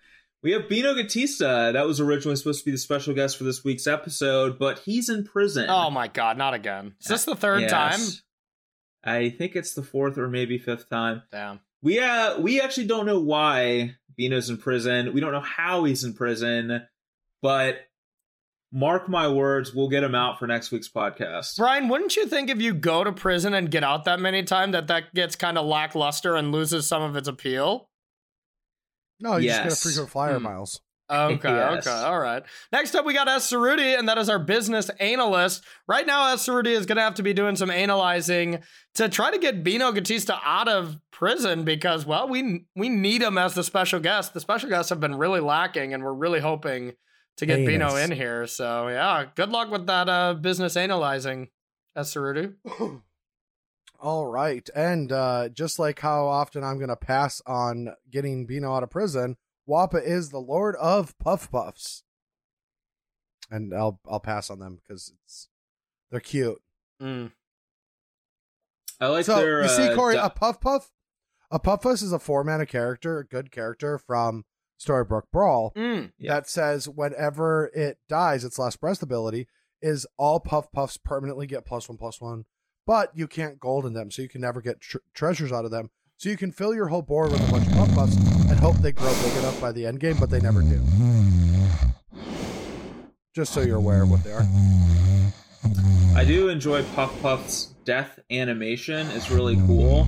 [0.44, 1.74] we have Bino Gatista.
[1.74, 5.10] That was originally supposed to be the special guest for this week's episode, but he's
[5.10, 5.68] in prison.
[5.70, 6.94] Oh my god, not again.
[7.02, 7.72] Is this the third Yes.
[7.72, 8.00] time?
[9.06, 11.24] I think it's the fourth or maybe fifth time.
[11.32, 11.60] Damn.
[11.82, 15.14] We uh we actually don't know why Bino's in prison.
[15.14, 16.86] We don't know how he's in prison,
[17.42, 17.80] but
[18.72, 21.58] mark my words, we'll get him out for next week's podcast.
[21.58, 24.72] Brian, wouldn't you think if you go to prison and get out that many times
[24.74, 27.90] that that gets kind of lackluster and loses some of its appeal?
[29.24, 29.64] No, you Yes.
[29.64, 30.44] just get a frequent flyer Hmm.
[30.44, 30.82] miles.
[31.10, 31.88] Okay, Yes.
[31.88, 32.44] okay, all right.
[32.72, 33.52] Next up, we got S.
[33.52, 35.64] Cerruti, and that is our business analyst.
[35.88, 36.46] Right now, S.
[36.48, 38.60] Cerruti is going to have to be doing some analyzing
[38.96, 43.38] to try to get Bino Gatista out of prison because, well, we we need him
[43.38, 44.34] as the special guest.
[44.34, 46.94] The special guests have been really lacking, and we're really hoping
[47.38, 48.46] to get Bino in here.
[48.48, 51.50] So, yeah, good luck with that uh, business analyzing,
[51.96, 52.14] S.
[52.14, 52.54] Cerruti.
[54.04, 54.70] All right.
[54.76, 58.90] And uh, just like how often I'm going to pass on getting Bino out of
[58.90, 62.04] prison, Wappa is the Lord of Puff Puffs.
[63.50, 65.48] And I'll I'll pass on them because it's
[66.12, 66.62] they're cute.
[67.02, 67.32] Mm.
[69.00, 70.92] I like so their you see, uh, Corey, du- a Puff Puff,
[71.52, 74.44] a Puff Puff is a four mana character, a good character from
[74.78, 76.12] Storybook Brawl Mm.
[76.18, 76.34] Yeah.
[76.36, 79.48] that says whenever it dies, its last breath ability
[79.82, 82.46] is all Puff Puffs permanently get plus one plus one,
[82.86, 85.90] but you can't golden them, so you can never get tr- treasures out of them.
[86.18, 88.16] So you can fill your whole board with a bunch of Puff Puffs
[88.50, 90.82] and hope they grow big enough by the end game, but they never do.
[93.36, 94.46] Just so you're aware of what they are.
[96.16, 99.08] I do enjoy Puff Puff's death animation.
[99.12, 100.08] It's really cool.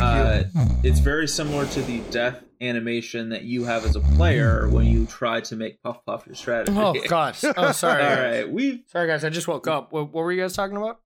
[0.00, 0.44] Uh,
[0.84, 5.06] it's very similar to the death animation that you have as a player when you
[5.06, 6.76] try to make Puff Puff your strategy.
[6.78, 7.42] Oh, gosh.
[7.56, 8.02] Oh, sorry.
[8.06, 9.24] All right, we Sorry, guys.
[9.24, 9.92] I just woke up.
[9.92, 11.00] What, what were you guys talking about?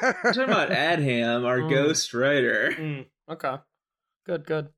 [0.00, 1.70] talking about Adham, our mm.
[1.70, 2.72] ghost writer.
[2.76, 3.06] Mm.
[3.30, 3.56] Okay.
[4.26, 4.68] Good, good.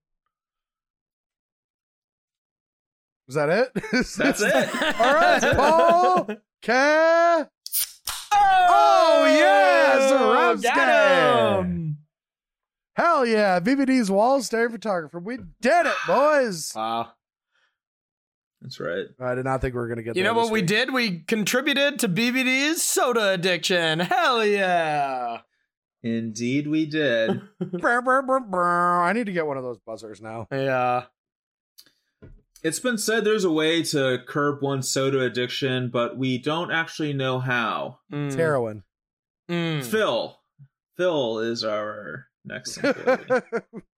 [3.29, 3.73] Is that it?
[3.93, 4.83] That's it.
[5.01, 6.29] All right, Paul.
[6.63, 7.47] Ca-
[8.33, 11.95] oh, oh yeah, Zarowski.
[12.95, 15.19] Hell yeah, BBD's wall staring photographer.
[15.19, 16.73] We did it, boys.
[16.75, 17.13] Wow.
[18.67, 19.07] That's right.
[19.21, 20.61] I did not think we were going to get You there know what this we
[20.63, 20.67] week.
[20.67, 20.93] did?
[20.93, 24.01] We contributed to BBD's soda addiction.
[24.01, 25.43] Hell yeah.
[26.03, 27.43] Indeed, we did.
[27.85, 30.49] I need to get one of those buzzers now.
[30.51, 31.05] Yeah.
[32.65, 37.13] it's been said there's a way to curb one's soda addiction, but we don't actually
[37.13, 38.01] know how.
[38.13, 38.27] Mm.
[38.27, 38.83] It's heroin.
[39.49, 39.85] Mm.
[39.85, 40.41] Phil.
[40.97, 43.43] Phil is our next employee.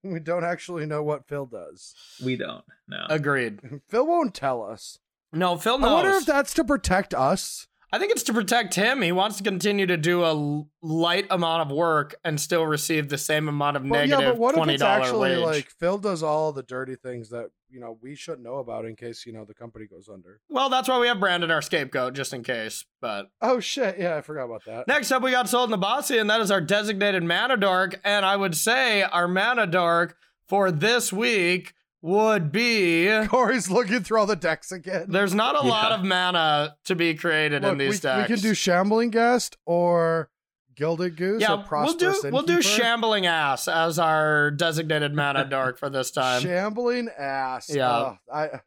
[0.12, 1.94] we don't actually know what Phil does.
[2.24, 3.06] we don't know.
[3.08, 3.60] Agreed.
[3.88, 4.98] Phil won't tell us.
[5.32, 5.88] No, Phil knows.
[5.90, 7.66] I wonder if that's to protect us.
[7.92, 9.02] I think it's to protect him.
[9.02, 13.18] He wants to continue to do a light amount of work and still receive the
[13.18, 15.44] same amount of Well, negative yeah, but what if twenty it's actually wage.
[15.44, 18.96] like Phil does all the dirty things that you know we should know about in
[18.96, 20.40] case you know the company goes under?
[20.48, 22.84] well, that's why we have Brandon, our scapegoat, just in case.
[23.00, 23.96] But Oh shit!
[23.98, 24.88] Yeah, I forgot about that.
[24.88, 28.00] next up, we got sold in the bossy, and that is our designated mana dork.
[28.04, 30.16] And I would say our mana dork
[30.46, 33.08] for this week would be.
[33.28, 35.06] Corey's looking through all the decks again.
[35.08, 38.28] There's not a lot of mana to be created Look, in these we decks.
[38.28, 40.30] We can do Shambling Ghast or
[40.74, 45.44] Gilded Goose yeah, or we'll do Prosperous we'll do shambling ass as our designated mana
[45.44, 46.40] dork for this time.
[46.42, 47.74] Shambling ass.
[47.74, 47.90] Yeah.
[47.90, 48.60] Oh, I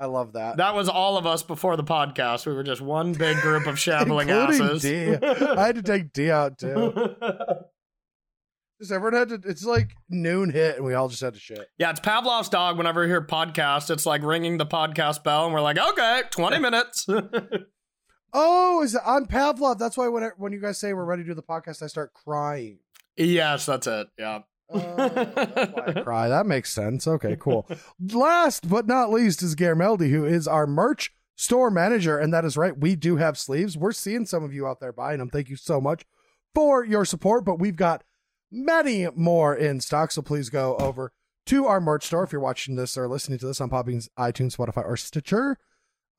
[0.00, 0.58] I love that.
[0.58, 2.46] That was all of us before the podcast.
[2.46, 4.82] We were just one big group of shambling asses.
[4.82, 5.16] D.
[5.22, 7.16] I had to take D out too.
[8.80, 9.50] Just everyone had to.
[9.50, 11.66] It's like noon hit, and we all just had to shit.
[11.78, 12.78] yeah, it's Pavlov's dog.
[12.78, 16.60] Whenever we hear podcast, it's like ringing the podcast bell, and we're like, okay, 20
[16.60, 17.08] minutes.
[18.32, 19.78] Oh, is it on Pavlov?
[19.78, 21.86] That's why when I, when you guys say we're ready to do the podcast, I
[21.86, 22.78] start crying.
[23.16, 24.08] yes, that's it.
[24.18, 24.40] Yeah.
[24.70, 26.28] Oh, that's why I cry.
[26.28, 27.06] That makes sense.
[27.06, 27.66] Okay, cool.
[28.12, 32.56] Last but not least is Garameldi, who is our merch store manager, and that is
[32.56, 32.76] right.
[32.78, 33.78] We do have sleeves.
[33.78, 35.30] We're seeing some of you out there buying them.
[35.30, 36.04] Thank you so much
[36.54, 37.44] for your support.
[37.46, 38.04] But we've got
[38.52, 41.12] many more in stock, so please go over
[41.46, 44.54] to our merch store if you're watching this or listening to this on Poppings, iTunes,
[44.56, 45.56] Spotify, or Stitcher.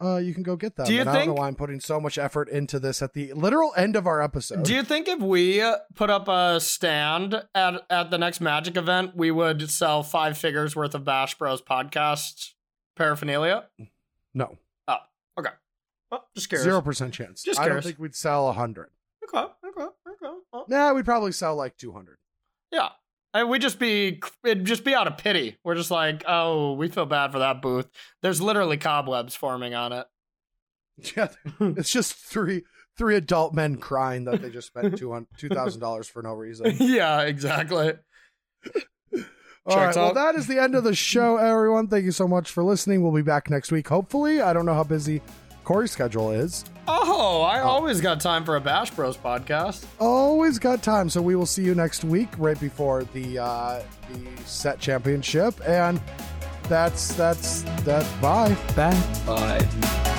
[0.02, 0.86] Uh, you can go get them.
[0.86, 3.02] Do you and I don't know think- why I'm putting so much effort into this
[3.02, 4.64] at the literal end of our episode.
[4.64, 5.62] Do you think if we
[5.96, 10.76] put up a stand at, at the next Magic event, we would sell five figures
[10.76, 12.52] worth of Bash Bros podcast
[12.96, 13.66] paraphernalia?
[14.34, 14.58] no,
[14.88, 14.98] Oh,
[15.38, 15.50] okay.
[16.12, 16.64] Well, just curious.
[16.64, 17.44] zero percent chance.
[17.44, 18.90] Just I don't think we'd sell a hundred.
[19.24, 20.36] Okay, okay, okay.
[20.54, 20.66] Oh.
[20.68, 22.18] Nah, we'd probably sell like 200.
[22.72, 22.90] Yeah.
[23.34, 25.58] And we'd just be it'd just be out of pity.
[25.64, 27.88] We're just like, oh, we feel bad for that booth.
[28.22, 30.06] There's literally cobwebs forming on it.
[31.16, 31.30] Yeah,
[31.62, 32.64] it's just three
[32.98, 34.98] three adult men crying that they just spent
[35.38, 36.76] two thousand dollars for no reason.
[36.80, 37.94] yeah, exactly.
[39.66, 41.88] All right, well that is the end of the show, everyone.
[41.88, 43.02] Thank you so much for listening.
[43.02, 44.42] We'll be back next week, hopefully.
[44.42, 45.22] I don't know how busy
[45.70, 46.66] Corey's schedule is.
[46.88, 49.86] Oh, I always got time for a Bash Bros podcast.
[50.00, 54.44] Always got time, so we will see you next week, right before the uh, the
[54.46, 56.02] set championship, and
[56.64, 58.04] that's that's that.
[58.20, 58.58] Bye.
[58.76, 59.00] Bye.
[59.28, 60.16] Bye.